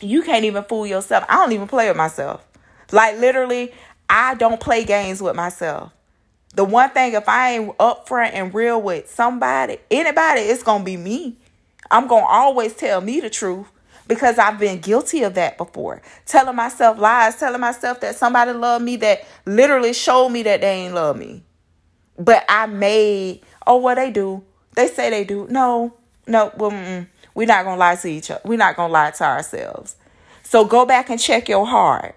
you 0.00 0.22
can't 0.22 0.44
even 0.44 0.62
fool 0.64 0.86
yourself. 0.86 1.24
I 1.28 1.36
don't 1.36 1.52
even 1.52 1.66
play 1.66 1.88
with 1.88 1.96
myself. 1.96 2.46
Like 2.92 3.18
literally, 3.18 3.72
I 4.08 4.34
don't 4.34 4.60
play 4.60 4.84
games 4.84 5.22
with 5.22 5.36
myself. 5.36 5.92
The 6.54 6.64
one 6.64 6.90
thing, 6.90 7.12
if 7.12 7.28
I 7.28 7.52
ain't 7.52 7.78
upfront 7.78 8.32
and 8.34 8.52
real 8.52 8.82
with 8.82 9.08
somebody, 9.08 9.78
anybody, 9.90 10.40
it's 10.40 10.62
gonna 10.62 10.84
be 10.84 10.96
me. 10.96 11.36
I'm 11.90 12.08
gonna 12.08 12.26
always 12.26 12.74
tell 12.74 13.00
me 13.00 13.20
the 13.20 13.30
truth 13.30 13.66
because 14.08 14.38
I've 14.38 14.58
been 14.58 14.80
guilty 14.80 15.22
of 15.22 15.34
that 15.34 15.56
before. 15.56 16.02
Telling 16.26 16.56
myself 16.56 16.98
lies, 16.98 17.36
telling 17.36 17.60
myself 17.60 18.00
that 18.00 18.16
somebody 18.16 18.52
loved 18.52 18.84
me 18.84 18.96
that 18.96 19.24
literally 19.46 19.92
showed 19.92 20.30
me 20.30 20.42
that 20.42 20.60
they 20.60 20.86
ain't 20.86 20.94
love 20.94 21.16
me. 21.16 21.44
But 22.18 22.44
I 22.48 22.66
made, 22.66 23.42
oh, 23.66 23.76
what 23.76 23.94
they 23.94 24.10
do? 24.10 24.42
They 24.74 24.88
say 24.88 25.10
they 25.10 25.24
do. 25.24 25.46
No, 25.48 25.94
no, 26.26 26.52
well, 26.56 27.06
we're 27.34 27.46
not 27.46 27.64
gonna 27.64 27.78
lie 27.78 27.94
to 27.96 28.08
each 28.08 28.30
other. 28.30 28.40
We're 28.44 28.58
not 28.58 28.74
gonna 28.76 28.92
lie 28.92 29.12
to 29.12 29.24
ourselves. 29.24 29.94
So 30.42 30.64
go 30.64 30.84
back 30.84 31.10
and 31.10 31.20
check 31.20 31.48
your 31.48 31.66
heart. 31.66 32.16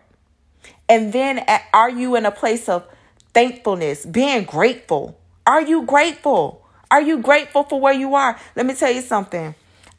And 0.93 1.11
then 1.11 1.43
are 1.73 1.89
you 1.89 2.15
in 2.15 2.27
a 2.27 2.31
place 2.31 2.69
of 2.69 2.85
thankfulness, 3.33 4.05
being 4.05 4.43
grateful? 4.43 5.17
Are 5.47 5.59
you 5.59 5.87
grateful? 5.87 6.63
Are 6.91 7.01
you 7.01 7.17
grateful 7.17 7.63
for 7.63 7.79
where 7.79 7.95
you 7.95 8.13
are? 8.13 8.39
Let 8.55 8.67
me 8.67 8.75
tell 8.75 8.91
you 8.91 9.01
something. 9.01 9.55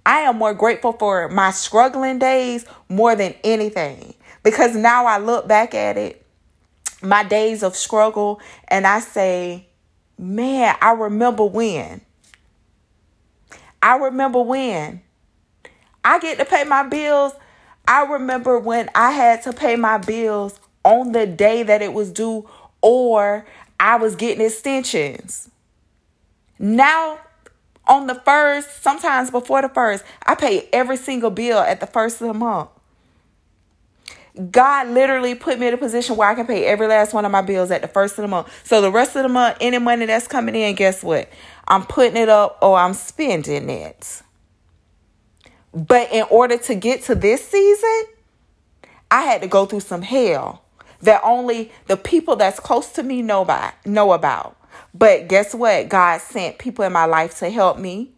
I 0.06 0.20
am 0.20 0.38
more 0.38 0.54
grateful 0.54 0.92
for 0.92 1.28
my 1.30 1.50
struggling 1.50 2.20
days 2.20 2.64
more 2.88 3.16
than 3.16 3.34
anything 3.42 4.14
because 4.44 4.76
now 4.76 5.06
I 5.06 5.18
look 5.18 5.48
back 5.48 5.74
at 5.74 5.96
it, 5.96 6.24
my 7.02 7.24
days 7.24 7.64
of 7.64 7.74
struggle, 7.74 8.40
and 8.68 8.86
I 8.86 9.00
say, 9.00 9.66
man, 10.16 10.76
I 10.80 10.92
remember 10.92 11.44
when. 11.44 12.02
I 13.82 13.96
remember 13.96 14.42
when. 14.42 15.02
I 16.04 16.20
get 16.20 16.38
to 16.38 16.44
pay 16.44 16.62
my 16.62 16.84
bills. 16.84 17.32
I 17.88 18.04
remember 18.04 18.60
when 18.60 18.90
I 18.94 19.10
had 19.10 19.42
to 19.42 19.52
pay 19.52 19.74
my 19.74 19.98
bills 19.98 20.60
on 20.84 21.12
the 21.12 21.26
day 21.26 21.62
that 21.62 21.82
it 21.82 21.92
was 21.92 22.12
due, 22.12 22.48
or 22.80 23.46
I 23.80 23.96
was 23.96 24.14
getting 24.14 24.44
extensions. 24.44 25.50
Now, 26.58 27.18
on 27.86 28.06
the 28.06 28.14
first, 28.14 28.82
sometimes 28.82 29.30
before 29.30 29.62
the 29.62 29.68
first, 29.68 30.04
I 30.24 30.34
pay 30.34 30.68
every 30.72 30.96
single 30.96 31.30
bill 31.30 31.58
at 31.58 31.80
the 31.80 31.86
first 31.86 32.20
of 32.20 32.28
the 32.28 32.34
month. 32.34 32.70
God 34.50 34.88
literally 34.88 35.34
put 35.34 35.60
me 35.60 35.68
in 35.68 35.74
a 35.74 35.76
position 35.76 36.16
where 36.16 36.28
I 36.28 36.34
can 36.34 36.46
pay 36.46 36.64
every 36.64 36.88
last 36.88 37.14
one 37.14 37.24
of 37.24 37.30
my 37.30 37.42
bills 37.42 37.70
at 37.70 37.82
the 37.82 37.88
first 37.88 38.18
of 38.18 38.22
the 38.22 38.28
month. 38.28 38.48
So 38.66 38.80
the 38.80 38.90
rest 38.90 39.14
of 39.14 39.22
the 39.22 39.28
month, 39.28 39.58
any 39.60 39.78
money 39.78 40.06
that's 40.06 40.26
coming 40.26 40.56
in, 40.56 40.74
guess 40.74 41.04
what? 41.04 41.28
I'm 41.68 41.84
putting 41.84 42.16
it 42.16 42.28
up 42.28 42.58
or 42.60 42.76
I'm 42.76 42.94
spending 42.94 43.70
it. 43.70 44.22
But 45.72 46.12
in 46.12 46.24
order 46.30 46.58
to 46.58 46.74
get 46.74 47.02
to 47.04 47.14
this 47.14 47.46
season, 47.48 48.04
I 49.10 49.22
had 49.22 49.42
to 49.42 49.48
go 49.48 49.66
through 49.66 49.80
some 49.80 50.02
hell 50.02 50.63
that 51.04 51.20
only 51.24 51.70
the 51.86 51.96
people 51.96 52.36
that's 52.36 52.60
close 52.60 52.90
to 52.92 53.02
me 53.02 53.22
know 53.22 53.42
about 53.42 53.74
know 53.86 54.12
about. 54.12 54.56
But 54.92 55.28
guess 55.28 55.54
what? 55.54 55.88
God 55.88 56.20
sent 56.20 56.58
people 56.58 56.84
in 56.84 56.92
my 56.92 57.04
life 57.04 57.38
to 57.38 57.50
help 57.50 57.78
me. 57.78 58.10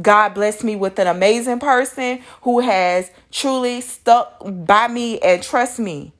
God 0.00 0.34
blessed 0.34 0.62
me 0.64 0.76
with 0.76 0.98
an 0.98 1.06
amazing 1.06 1.58
person 1.58 2.20
who 2.42 2.60
has 2.60 3.10
truly 3.30 3.80
stuck 3.80 4.40
by 4.44 4.88
me 4.88 5.18
and 5.20 5.42
trust 5.42 5.78
me. 5.78 6.12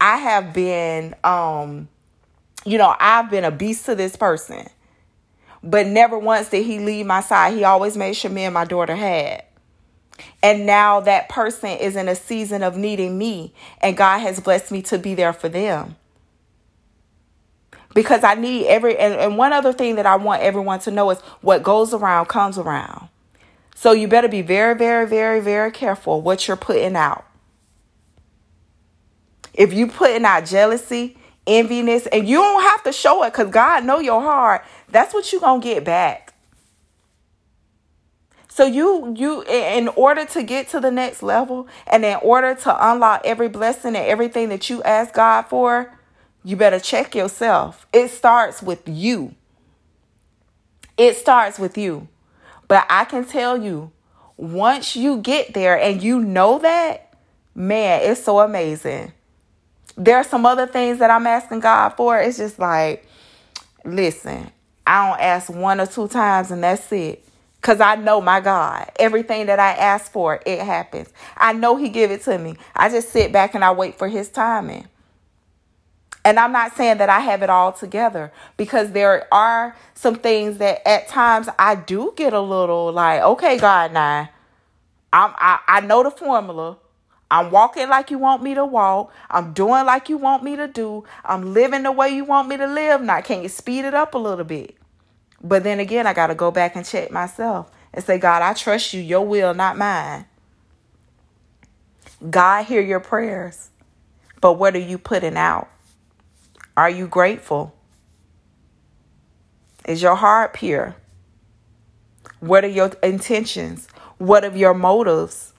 I 0.00 0.16
have 0.18 0.52
been 0.52 1.14
um 1.24 1.88
you 2.66 2.78
know, 2.78 2.94
I've 2.98 3.30
been 3.30 3.44
a 3.44 3.50
beast 3.50 3.86
to 3.86 3.94
this 3.94 4.16
person. 4.16 4.66
But 5.62 5.86
never 5.86 6.18
once 6.18 6.50
did 6.50 6.64
he 6.64 6.78
leave 6.78 7.06
my 7.06 7.20
side. 7.20 7.54
He 7.54 7.64
always 7.64 7.96
made 7.96 8.14
sure 8.14 8.30
me 8.30 8.44
and 8.44 8.54
my 8.54 8.64
daughter 8.64 8.94
had. 8.94 9.44
And 10.42 10.66
now 10.66 11.00
that 11.00 11.28
person 11.28 11.70
is 11.70 11.96
in 11.96 12.08
a 12.08 12.14
season 12.14 12.62
of 12.62 12.76
needing 12.76 13.18
me, 13.18 13.52
and 13.80 13.96
God 13.96 14.18
has 14.20 14.40
blessed 14.40 14.70
me 14.70 14.82
to 14.82 14.98
be 14.98 15.14
there 15.14 15.32
for 15.32 15.48
them. 15.48 15.96
Because 17.94 18.24
I 18.24 18.34
need 18.34 18.66
every, 18.66 18.96
and, 18.98 19.14
and 19.14 19.38
one 19.38 19.52
other 19.52 19.72
thing 19.72 19.96
that 19.96 20.06
I 20.06 20.16
want 20.16 20.42
everyone 20.42 20.80
to 20.80 20.90
know 20.90 21.10
is 21.10 21.20
what 21.40 21.62
goes 21.62 21.94
around 21.94 22.26
comes 22.26 22.58
around. 22.58 23.08
So 23.74 23.92
you 23.92 24.08
better 24.08 24.28
be 24.28 24.42
very, 24.42 24.74
very, 24.74 25.06
very, 25.06 25.40
very 25.40 25.70
careful 25.70 26.20
what 26.20 26.46
you're 26.46 26.56
putting 26.56 26.96
out. 26.96 27.24
If 29.52 29.72
you 29.72 29.86
putting 29.86 30.24
out 30.24 30.46
jealousy, 30.46 31.16
enviness, 31.46 32.08
and 32.10 32.28
you 32.28 32.38
don't 32.38 32.62
have 32.62 32.82
to 32.84 32.92
show 32.92 33.22
it 33.24 33.32
because 33.32 33.50
God 33.50 33.84
know 33.84 34.00
your 34.00 34.20
heart, 34.20 34.64
that's 34.88 35.12
what 35.14 35.30
you're 35.30 35.40
gonna 35.40 35.62
get 35.62 35.84
back. 35.84 36.23
So 38.54 38.64
you 38.64 39.12
you 39.16 39.42
in 39.42 39.88
order 39.88 40.24
to 40.26 40.44
get 40.44 40.68
to 40.68 40.78
the 40.78 40.92
next 40.92 41.24
level 41.24 41.66
and 41.88 42.04
in 42.04 42.16
order 42.22 42.54
to 42.54 42.88
unlock 42.88 43.22
every 43.24 43.48
blessing 43.48 43.96
and 43.96 44.06
everything 44.06 44.48
that 44.50 44.70
you 44.70 44.80
ask 44.84 45.12
God 45.12 45.42
for, 45.48 45.92
you 46.44 46.54
better 46.54 46.78
check 46.78 47.16
yourself. 47.16 47.84
It 47.92 48.12
starts 48.12 48.62
with 48.62 48.82
you. 48.86 49.34
It 50.96 51.16
starts 51.16 51.58
with 51.58 51.76
you. 51.76 52.06
But 52.68 52.86
I 52.88 53.06
can 53.06 53.24
tell 53.24 53.60
you, 53.60 53.90
once 54.36 54.94
you 54.94 55.16
get 55.16 55.52
there 55.52 55.76
and 55.76 56.00
you 56.00 56.20
know 56.20 56.60
that, 56.60 57.12
man, 57.56 58.02
it's 58.04 58.22
so 58.22 58.38
amazing. 58.38 59.10
There 59.96 60.16
are 60.16 60.22
some 60.22 60.46
other 60.46 60.68
things 60.68 61.00
that 61.00 61.10
I'm 61.10 61.26
asking 61.26 61.58
God 61.58 61.88
for. 61.96 62.20
It's 62.20 62.38
just 62.38 62.60
like, 62.60 63.04
listen, 63.84 64.52
I 64.86 65.10
don't 65.10 65.20
ask 65.20 65.52
one 65.52 65.80
or 65.80 65.86
two 65.86 66.06
times 66.06 66.52
and 66.52 66.62
that's 66.62 66.92
it. 66.92 67.24
Cause 67.64 67.80
I 67.80 67.96
know 67.96 68.20
my 68.20 68.42
God, 68.42 68.92
everything 69.00 69.46
that 69.46 69.58
I 69.58 69.72
ask 69.72 70.12
for, 70.12 70.42
it 70.44 70.60
happens. 70.60 71.08
I 71.38 71.54
know 71.54 71.76
He 71.76 71.88
give 71.88 72.10
it 72.10 72.22
to 72.24 72.38
me. 72.38 72.56
I 72.76 72.90
just 72.90 73.08
sit 73.08 73.32
back 73.32 73.54
and 73.54 73.64
I 73.64 73.72
wait 73.72 73.96
for 73.96 74.06
His 74.06 74.28
timing. 74.28 74.86
And 76.26 76.38
I'm 76.38 76.52
not 76.52 76.76
saying 76.76 76.98
that 76.98 77.08
I 77.08 77.20
have 77.20 77.42
it 77.42 77.48
all 77.48 77.72
together 77.72 78.32
because 78.58 78.92
there 78.92 79.26
are 79.32 79.74
some 79.94 80.16
things 80.16 80.58
that 80.58 80.86
at 80.86 81.08
times 81.08 81.48
I 81.58 81.76
do 81.76 82.12
get 82.16 82.34
a 82.34 82.40
little 82.40 82.92
like, 82.92 83.22
okay, 83.22 83.58
God, 83.58 83.94
now 83.94 84.28
I'm, 85.14 85.32
I 85.38 85.60
I 85.66 85.80
know 85.80 86.02
the 86.02 86.10
formula. 86.10 86.76
I'm 87.30 87.50
walking 87.50 87.88
like 87.88 88.10
you 88.10 88.18
want 88.18 88.42
me 88.42 88.54
to 88.54 88.66
walk. 88.66 89.10
I'm 89.30 89.54
doing 89.54 89.86
like 89.86 90.10
you 90.10 90.18
want 90.18 90.44
me 90.44 90.56
to 90.56 90.68
do. 90.68 91.04
I'm 91.24 91.54
living 91.54 91.84
the 91.84 91.92
way 91.92 92.10
you 92.10 92.26
want 92.26 92.48
me 92.48 92.58
to 92.58 92.66
live. 92.66 93.00
Now, 93.00 93.22
can 93.22 93.42
you 93.42 93.48
speed 93.48 93.86
it 93.86 93.94
up 93.94 94.14
a 94.14 94.18
little 94.18 94.44
bit? 94.44 94.76
But 95.44 95.62
then 95.62 95.78
again, 95.78 96.06
I 96.06 96.14
got 96.14 96.28
to 96.28 96.34
go 96.34 96.50
back 96.50 96.74
and 96.74 96.86
check 96.86 97.10
myself 97.10 97.70
and 97.92 98.02
say, 98.02 98.18
God, 98.18 98.40
I 98.40 98.54
trust 98.54 98.94
you, 98.94 99.02
your 99.02 99.26
will, 99.26 99.52
not 99.52 99.76
mine. 99.76 100.24
God, 102.30 102.64
hear 102.64 102.80
your 102.80 102.98
prayers. 102.98 103.68
But 104.40 104.54
what 104.54 104.74
are 104.74 104.80
you 104.80 104.96
putting 104.96 105.36
out? 105.36 105.68
Are 106.78 106.88
you 106.88 107.06
grateful? 107.06 107.74
Is 109.86 110.00
your 110.00 110.16
heart 110.16 110.54
pure? 110.54 110.96
What 112.40 112.64
are 112.64 112.68
your 112.68 112.92
intentions? 113.02 113.86
What 114.16 114.44
are 114.44 114.56
your 114.56 114.72
motives? 114.72 115.52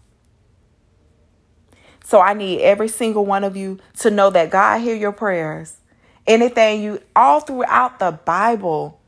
So 2.03 2.21
I 2.21 2.33
need 2.33 2.61
every 2.61 2.87
single 2.87 3.25
one 3.25 3.43
of 3.43 3.55
you 3.55 3.79
to 3.99 4.09
know 4.09 4.31
that 4.31 4.49
God 4.49 4.81
hear 4.81 4.95
your 4.95 5.11
prayers. 5.11 5.77
Anything 6.25 6.81
you 6.81 7.01
all 7.15 7.39
throughout 7.39 7.99
the 7.99 8.11
Bible, 8.11 8.99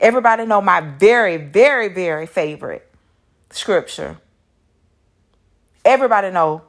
Everybody 0.00 0.46
know 0.46 0.62
my 0.62 0.80
very, 0.80 1.36
very, 1.36 1.88
very 1.88 2.26
favorite 2.26 2.90
scripture. 3.50 4.18
Everybody 5.84 6.30
know 6.30 6.62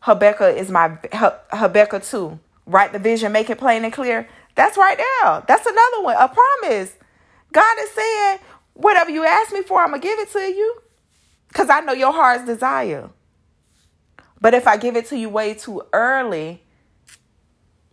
Habakkuk 0.00 0.56
is 0.56 0.70
my 0.70 0.96
Habakkuk 1.12 2.04
2. 2.04 2.38
Write 2.66 2.92
the 2.92 2.98
vision, 2.98 3.32
make 3.32 3.50
it 3.50 3.58
plain 3.58 3.84
and 3.84 3.92
clear. 3.92 4.28
That's 4.54 4.76
right 4.76 4.98
now. 5.22 5.44
That's 5.46 5.66
another 5.66 6.02
one. 6.02 6.16
A 6.16 6.28
promise. 6.28 6.94
God 7.52 7.76
is 7.80 7.90
saying, 7.90 8.38
whatever 8.74 9.10
you 9.10 9.24
ask 9.24 9.52
me 9.52 9.62
for, 9.62 9.82
I'm 9.82 9.90
going 9.90 10.00
to 10.00 10.06
give 10.06 10.18
it 10.18 10.30
to 10.32 10.38
you. 10.38 10.80
Because 11.48 11.68
I 11.70 11.80
know 11.80 11.92
your 11.92 12.12
heart's 12.12 12.44
desire. 12.44 13.10
But 14.40 14.54
if 14.54 14.66
I 14.66 14.76
give 14.76 14.96
it 14.96 15.06
to 15.06 15.18
you 15.18 15.28
way 15.28 15.54
too 15.54 15.82
early, 15.92 16.62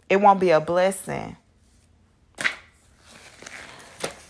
it 0.10 0.18
won't 0.18 0.40
be 0.40 0.52
a 0.52 0.60
blessing. 0.60 1.38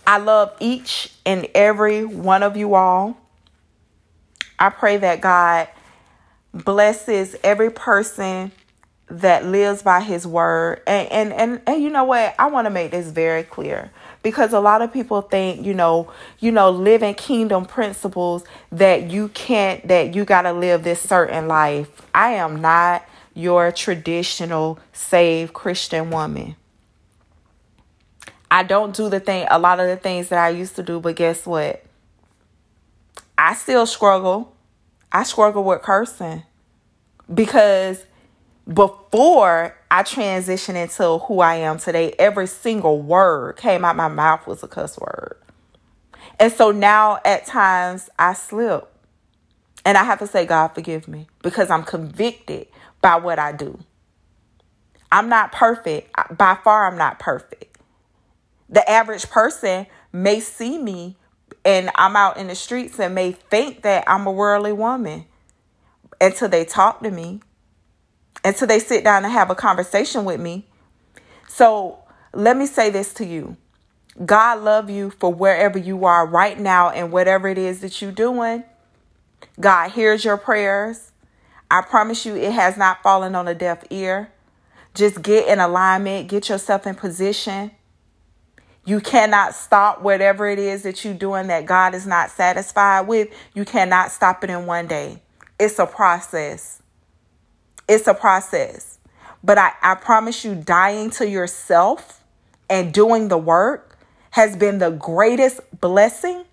I 0.06 0.18
love 0.18 0.54
each 0.60 1.12
and 1.24 1.46
every 1.54 2.04
one 2.04 2.42
of 2.42 2.56
you 2.56 2.74
all. 2.74 3.16
I 4.58 4.70
pray 4.70 4.96
that 4.98 5.20
God 5.20 5.68
blesses 6.52 7.36
every 7.42 7.70
person 7.70 8.52
that 9.08 9.44
lives 9.44 9.82
by 9.82 10.00
his 10.00 10.26
word. 10.26 10.82
And 10.86 11.08
and 11.10 11.32
and, 11.32 11.60
and 11.66 11.82
you 11.82 11.90
know 11.90 12.04
what? 12.04 12.34
I 12.38 12.46
want 12.46 12.66
to 12.66 12.70
make 12.70 12.90
this 12.90 13.08
very 13.08 13.42
clear 13.42 13.90
because 14.22 14.52
a 14.52 14.60
lot 14.60 14.82
of 14.82 14.92
people 14.92 15.22
think, 15.22 15.64
you 15.64 15.74
know, 15.74 16.10
you 16.40 16.50
know, 16.50 16.70
living 16.70 17.14
kingdom 17.14 17.66
principles 17.66 18.44
that 18.70 19.10
you 19.10 19.28
can't 19.28 19.86
that 19.88 20.14
you 20.14 20.24
got 20.24 20.42
to 20.42 20.52
live 20.52 20.82
this 20.82 21.00
certain 21.00 21.48
life. 21.48 21.88
I 22.14 22.32
am 22.32 22.60
not 22.60 23.06
your 23.34 23.72
traditional 23.72 24.78
saved 24.92 25.52
Christian 25.52 26.10
woman. 26.10 26.56
I 28.52 28.64
don't 28.64 28.94
do 28.94 29.08
the 29.08 29.18
thing, 29.18 29.46
a 29.50 29.58
lot 29.58 29.80
of 29.80 29.86
the 29.86 29.96
things 29.96 30.28
that 30.28 30.38
I 30.38 30.50
used 30.50 30.76
to 30.76 30.82
do, 30.82 31.00
but 31.00 31.16
guess 31.16 31.46
what? 31.46 31.82
I 33.38 33.54
still 33.54 33.86
struggle. 33.86 34.54
I 35.10 35.22
struggle 35.22 35.64
with 35.64 35.80
cursing 35.80 36.42
because 37.32 38.04
before 38.70 39.74
I 39.90 40.02
transitioned 40.02 40.74
into 40.74 41.24
who 41.24 41.40
I 41.40 41.54
am 41.56 41.78
today, 41.78 42.14
every 42.18 42.46
single 42.46 43.00
word 43.00 43.56
came 43.56 43.86
out 43.86 43.96
my 43.96 44.08
mouth 44.08 44.46
was 44.46 44.62
a 44.62 44.68
cuss 44.68 44.98
word. 44.98 45.38
And 46.38 46.52
so 46.52 46.72
now 46.72 47.20
at 47.24 47.46
times 47.46 48.10
I 48.18 48.34
slip. 48.34 48.86
And 49.86 49.96
I 49.96 50.04
have 50.04 50.18
to 50.18 50.26
say, 50.26 50.44
God, 50.44 50.68
forgive 50.68 51.08
me 51.08 51.26
because 51.40 51.70
I'm 51.70 51.84
convicted 51.84 52.66
by 53.00 53.16
what 53.16 53.38
I 53.38 53.52
do. 53.52 53.82
I'm 55.10 55.30
not 55.30 55.52
perfect. 55.52 56.14
By 56.36 56.58
far, 56.62 56.86
I'm 56.86 56.98
not 56.98 57.18
perfect. 57.18 57.71
The 58.72 58.88
average 58.90 59.28
person 59.30 59.86
may 60.12 60.40
see 60.40 60.78
me 60.78 61.16
and 61.64 61.90
I'm 61.94 62.16
out 62.16 62.38
in 62.38 62.48
the 62.48 62.54
streets 62.54 62.98
and 62.98 63.14
may 63.14 63.32
think 63.32 63.82
that 63.82 64.04
I'm 64.06 64.26
a 64.26 64.32
worldly 64.32 64.72
woman 64.72 65.26
until 66.20 66.48
they 66.48 66.64
talk 66.64 67.02
to 67.02 67.10
me, 67.10 67.42
until 68.44 68.66
they 68.66 68.78
sit 68.78 69.04
down 69.04 69.24
and 69.24 69.32
have 69.32 69.50
a 69.50 69.54
conversation 69.54 70.24
with 70.24 70.40
me. 70.40 70.66
So 71.48 71.98
let 72.32 72.56
me 72.56 72.66
say 72.66 72.90
this 72.90 73.12
to 73.14 73.26
you. 73.26 73.56
God 74.24 74.60
love 74.60 74.90
you 74.90 75.10
for 75.10 75.32
wherever 75.32 75.78
you 75.78 76.04
are 76.04 76.26
right 76.26 76.58
now 76.58 76.90
and 76.90 77.12
whatever 77.12 77.48
it 77.48 77.58
is 77.58 77.80
that 77.80 78.00
you're 78.00 78.10
doing. 78.10 78.64
God 79.60 79.90
hears 79.90 80.24
your 80.24 80.36
prayers. 80.36 81.12
I 81.70 81.82
promise 81.82 82.24
you 82.24 82.36
it 82.36 82.52
has 82.52 82.76
not 82.76 83.02
fallen 83.02 83.34
on 83.34 83.48
a 83.48 83.54
deaf 83.54 83.84
ear. 83.90 84.32
Just 84.94 85.22
get 85.22 85.48
in 85.48 85.58
alignment, 85.58 86.28
get 86.28 86.48
yourself 86.48 86.86
in 86.86 86.94
position 86.94 87.70
you 88.84 89.00
cannot 89.00 89.54
stop 89.54 90.02
whatever 90.02 90.48
it 90.48 90.58
is 90.58 90.82
that 90.82 91.04
you're 91.04 91.14
doing 91.14 91.46
that 91.46 91.66
God 91.66 91.94
is 91.94 92.06
not 92.06 92.30
satisfied 92.30 93.06
with. 93.06 93.28
You 93.54 93.64
cannot 93.64 94.10
stop 94.10 94.42
it 94.42 94.50
in 94.50 94.66
one 94.66 94.88
day. 94.88 95.22
It's 95.58 95.78
a 95.78 95.86
process. 95.86 96.82
It's 97.88 98.08
a 98.08 98.14
process. 98.14 98.98
But 99.44 99.58
I, 99.58 99.72
I 99.82 99.94
promise 99.94 100.44
you, 100.44 100.54
dying 100.54 101.10
to 101.10 101.28
yourself 101.28 102.22
and 102.68 102.92
doing 102.92 103.28
the 103.28 103.38
work 103.38 103.98
has 104.30 104.56
been 104.56 104.78
the 104.78 104.90
greatest 104.90 105.60
blessing 105.80 106.44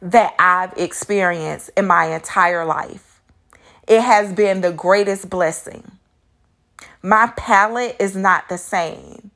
that 0.00 0.34
I've 0.38 0.72
experienced 0.76 1.70
in 1.76 1.86
my 1.86 2.06
entire 2.14 2.64
life. 2.64 3.20
It 3.88 4.02
has 4.02 4.32
been 4.32 4.60
the 4.60 4.72
greatest 4.72 5.28
blessing. 5.30 5.90
My 7.02 7.32
palate 7.36 7.96
is 7.98 8.14
not 8.14 8.48
the 8.48 8.58
same. 8.58 9.30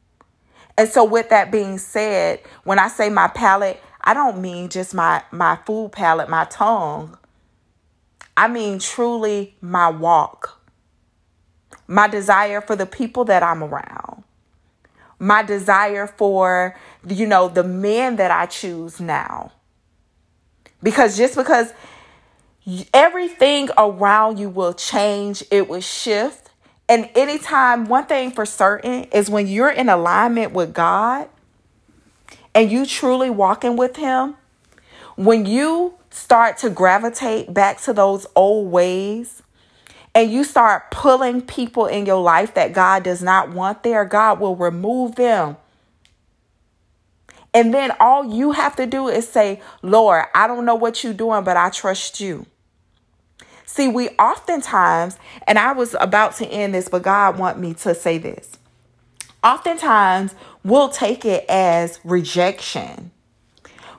And 0.76 0.88
so 0.88 1.04
with 1.04 1.28
that 1.30 1.50
being 1.50 1.78
said, 1.78 2.40
when 2.64 2.78
I 2.78 2.88
say 2.88 3.11
my 3.11 3.28
palate, 3.28 3.80
I 4.00 4.14
don't 4.14 4.40
mean 4.40 4.68
just 4.68 4.94
my 4.94 5.22
my 5.30 5.56
food 5.66 5.92
palate, 5.92 6.28
my 6.28 6.44
tongue. 6.46 7.16
I 8.37 8.48
mean 8.48 8.78
truly 8.78 9.54
my 9.61 9.88
walk. 9.88 10.61
My 11.87 12.08
desire 12.08 12.61
for 12.61 12.74
the 12.74 12.87
people 12.87 13.24
that 13.26 13.42
I'm 13.42 13.62
around. 13.62 14.24
My 15.18 15.42
desire 15.42 16.06
for 16.06 16.76
you 17.06 17.26
know 17.26 17.48
the 17.48 17.64
men 17.64 18.16
that 18.16 18.30
I 18.30 18.46
choose 18.46 19.00
now. 19.00 19.52
Because 20.82 21.16
just 21.16 21.37
because 21.37 21.72
everything 22.92 23.68
around 23.76 24.38
you 24.38 24.48
will 24.48 24.72
change, 24.72 25.44
it 25.50 25.68
will 25.68 25.80
shift 25.80 26.41
and 26.92 27.09
anytime, 27.14 27.87
one 27.87 28.05
thing 28.05 28.33
for 28.33 28.44
certain 28.44 29.05
is 29.05 29.31
when 29.31 29.46
you're 29.46 29.70
in 29.70 29.88
alignment 29.88 30.52
with 30.52 30.74
God 30.74 31.26
and 32.55 32.70
you 32.70 32.85
truly 32.85 33.31
walking 33.31 33.78
with 33.78 33.96
Him, 33.96 34.35
when 35.16 35.46
you 35.46 35.94
start 36.11 36.59
to 36.59 36.68
gravitate 36.68 37.55
back 37.55 37.81
to 37.81 37.94
those 37.94 38.26
old 38.37 38.70
ways 38.70 39.42
and 40.14 40.31
you 40.31 40.44
start 40.44 40.90
pulling 40.90 41.40
people 41.40 41.87
in 41.87 42.05
your 42.05 42.20
life 42.20 42.52
that 42.52 42.74
God 42.74 43.05
does 43.05 43.22
not 43.22 43.48
want 43.48 43.85
there, 43.85 44.05
God 44.05 44.38
will 44.38 44.55
remove 44.55 45.14
them. 45.14 45.57
And 47.55 47.72
then 47.72 47.92
all 48.00 48.22
you 48.22 48.52
have 48.52 48.76
to 48.76 48.85
do 48.85 49.09
is 49.09 49.26
say, 49.26 49.62
Lord, 49.81 50.26
I 50.35 50.46
don't 50.46 50.66
know 50.66 50.74
what 50.74 51.02
you're 51.02 51.14
doing, 51.14 51.42
but 51.42 51.57
I 51.57 51.70
trust 51.70 52.20
you. 52.20 52.44
See, 53.72 53.88
we 53.88 54.11
oftentimes, 54.18 55.16
and 55.46 55.58
I 55.58 55.72
was 55.72 55.96
about 55.98 56.37
to 56.37 56.46
end 56.46 56.74
this, 56.74 56.90
but 56.90 57.02
God 57.02 57.38
want 57.38 57.58
me 57.58 57.72
to 57.72 57.94
say 57.94 58.18
this. 58.18 58.58
Oftentimes, 59.42 60.35
we'll 60.62 60.90
take 60.90 61.24
it 61.24 61.46
as 61.48 61.98
rejection. 62.04 63.12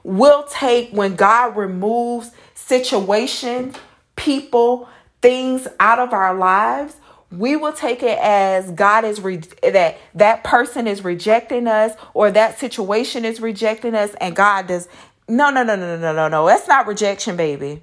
We'll 0.04 0.44
take 0.44 0.92
when 0.92 1.16
God 1.16 1.58
removes 1.58 2.30
situation, 2.54 3.74
people, 4.16 4.88
things 5.24 5.68
out 5.80 5.98
of 5.98 6.14
our 6.14 6.36
lives, 6.36 6.98
we 7.32 7.56
will 7.56 7.74
take 7.74 8.04
it 8.04 8.20
as 8.22 8.70
God 8.70 9.04
is 9.06 9.22
re- 9.22 9.38
that 9.64 9.98
that 10.14 10.44
person 10.44 10.86
is 10.86 11.04
rejecting 11.04 11.66
us 11.66 11.94
or 12.14 12.30
that 12.30 12.60
situation 12.60 13.26
is 13.26 13.42
rejecting 13.42 13.96
us 13.96 14.14
and 14.22 14.36
God 14.36 14.68
does 14.68 14.88
no 15.28 15.50
no 15.50 15.64
no 15.64 15.76
no 15.76 15.98
no 15.98 16.14
no 16.14 16.28
no 16.28 16.46
that's 16.46 16.68
not 16.68 16.86
rejection 16.86 17.36
baby 17.36 17.82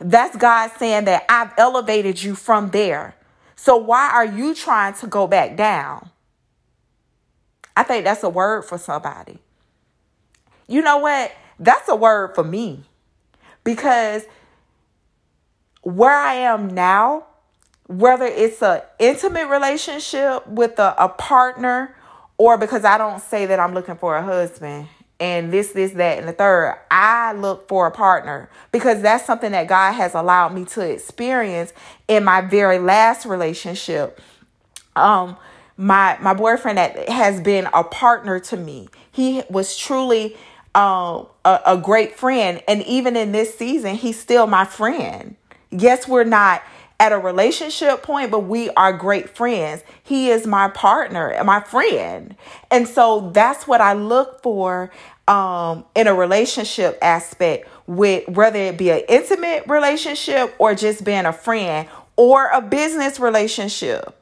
that's 0.00 0.36
God 0.36 0.70
saying 0.78 1.04
that 1.06 1.24
I've 1.28 1.52
elevated 1.58 2.22
you 2.22 2.34
from 2.34 2.70
there. 2.70 3.14
So 3.56 3.76
why 3.76 4.10
are 4.10 4.24
you 4.24 4.54
trying 4.54 4.94
to 4.94 5.06
go 5.06 5.26
back 5.26 5.56
down? 5.56 6.10
I 7.76 7.82
think 7.82 8.04
that's 8.04 8.22
a 8.22 8.28
word 8.28 8.64
for 8.64 8.78
somebody. 8.78 9.38
You 10.68 10.82
know 10.82 10.98
what? 10.98 11.32
That's 11.58 11.88
a 11.88 11.96
word 11.96 12.34
for 12.34 12.44
me. 12.44 12.84
Because 13.64 14.24
where 15.82 16.14
I 16.14 16.34
am 16.34 16.68
now, 16.68 17.26
whether 17.86 18.26
it's 18.26 18.62
an 18.62 18.82
intimate 18.98 19.48
relationship 19.48 20.46
with 20.46 20.78
a, 20.78 20.94
a 21.02 21.08
partner 21.08 21.96
or 22.36 22.56
because 22.56 22.84
I 22.84 22.98
don't 22.98 23.20
say 23.20 23.46
that 23.46 23.58
I'm 23.58 23.74
looking 23.74 23.96
for 23.96 24.16
a 24.16 24.22
husband 24.22 24.88
and 25.20 25.52
this, 25.52 25.72
this, 25.72 25.92
that, 25.92 26.18
and 26.18 26.28
the 26.28 26.32
third. 26.32 26.78
I 26.90 27.32
look 27.32 27.68
for 27.68 27.86
a 27.86 27.90
partner 27.90 28.48
because 28.72 29.02
that's 29.02 29.26
something 29.26 29.52
that 29.52 29.66
God 29.66 29.92
has 29.92 30.14
allowed 30.14 30.54
me 30.54 30.64
to 30.66 30.80
experience 30.80 31.72
in 32.06 32.24
my 32.24 32.40
very 32.40 32.78
last 32.78 33.26
relationship. 33.26 34.20
Um, 34.94 35.36
my 35.76 36.18
my 36.20 36.34
boyfriend 36.34 36.78
that 36.78 37.08
has 37.08 37.40
been 37.40 37.68
a 37.72 37.84
partner 37.84 38.40
to 38.40 38.56
me. 38.56 38.88
He 39.12 39.42
was 39.48 39.76
truly 39.76 40.36
um, 40.74 41.28
a, 41.44 41.60
a 41.66 41.76
great 41.76 42.16
friend, 42.16 42.62
and 42.68 42.82
even 42.82 43.16
in 43.16 43.32
this 43.32 43.56
season, 43.56 43.94
he's 43.94 44.18
still 44.18 44.46
my 44.46 44.64
friend. 44.64 45.36
Yes, 45.70 46.08
we're 46.08 46.24
not 46.24 46.62
at 47.00 47.12
a 47.12 47.18
relationship 47.18 48.02
point, 48.02 48.30
but 48.30 48.40
we 48.40 48.70
are 48.70 48.92
great 48.92 49.30
friends. 49.36 49.84
He 50.02 50.30
is 50.30 50.46
my 50.46 50.68
partner, 50.68 51.28
and 51.28 51.46
my 51.46 51.60
friend. 51.60 52.34
And 52.70 52.88
so 52.88 53.30
that's 53.32 53.66
what 53.66 53.80
I 53.80 53.92
look 53.92 54.42
for 54.42 54.90
um, 55.28 55.84
in 55.94 56.06
a 56.06 56.14
relationship 56.14 56.98
aspect 57.00 57.68
with 57.86 58.28
whether 58.28 58.58
it 58.58 58.78
be 58.78 58.90
an 58.90 59.02
intimate 59.08 59.64
relationship 59.68 60.54
or 60.58 60.74
just 60.74 61.04
being 61.04 61.26
a 61.26 61.32
friend 61.32 61.88
or 62.16 62.48
a 62.48 62.60
business 62.60 63.20
relationship. 63.20 64.14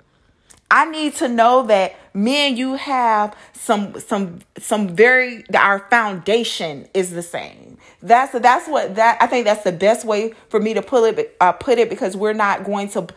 I 0.70 0.84
need 0.90 1.14
to 1.16 1.28
know 1.28 1.62
that 1.66 1.94
me 2.12 2.48
and 2.48 2.58
you 2.58 2.74
have 2.74 3.36
some 3.52 3.98
some 4.00 4.40
some 4.58 4.96
very 4.96 5.44
our 5.54 5.78
foundation 5.90 6.88
is 6.92 7.10
the 7.10 7.22
same. 7.22 7.65
That's 8.02 8.32
that's 8.32 8.68
what 8.68 8.94
that 8.96 9.18
I 9.20 9.26
think 9.26 9.46
that's 9.46 9.64
the 9.64 9.72
best 9.72 10.04
way 10.04 10.34
for 10.48 10.60
me 10.60 10.74
to 10.74 10.82
pull 10.82 11.04
it 11.04 11.36
uh, 11.40 11.52
put 11.52 11.78
it 11.78 11.88
because 11.90 12.16
we're 12.16 12.34
not 12.34 12.64
going 12.64 12.88
to 12.90 13.08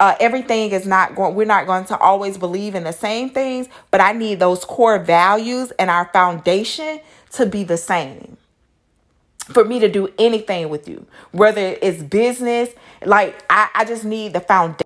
uh, 0.00 0.16
everything 0.20 0.72
is 0.72 0.86
not 0.86 1.14
going 1.14 1.34
we're 1.34 1.46
not 1.46 1.66
going 1.66 1.84
to 1.86 1.96
always 1.98 2.36
believe 2.36 2.74
in 2.74 2.84
the 2.84 2.92
same 2.92 3.30
things 3.30 3.68
but 3.90 4.00
i 4.00 4.12
need 4.12 4.40
those 4.40 4.64
core 4.64 4.98
values 4.98 5.70
and 5.78 5.90
our 5.90 6.06
foundation 6.12 7.00
to 7.32 7.46
be 7.46 7.64
the 7.64 7.76
same. 7.76 8.36
For 9.46 9.64
me 9.64 9.78
to 9.80 9.88
do 9.88 10.12
anything 10.18 10.68
with 10.70 10.88
you 10.88 11.06
whether 11.32 11.76
it's 11.80 12.02
business 12.02 12.70
like 13.04 13.44
i, 13.50 13.68
I 13.74 13.84
just 13.84 14.04
need 14.04 14.32
the 14.32 14.40
foundation 14.40 14.76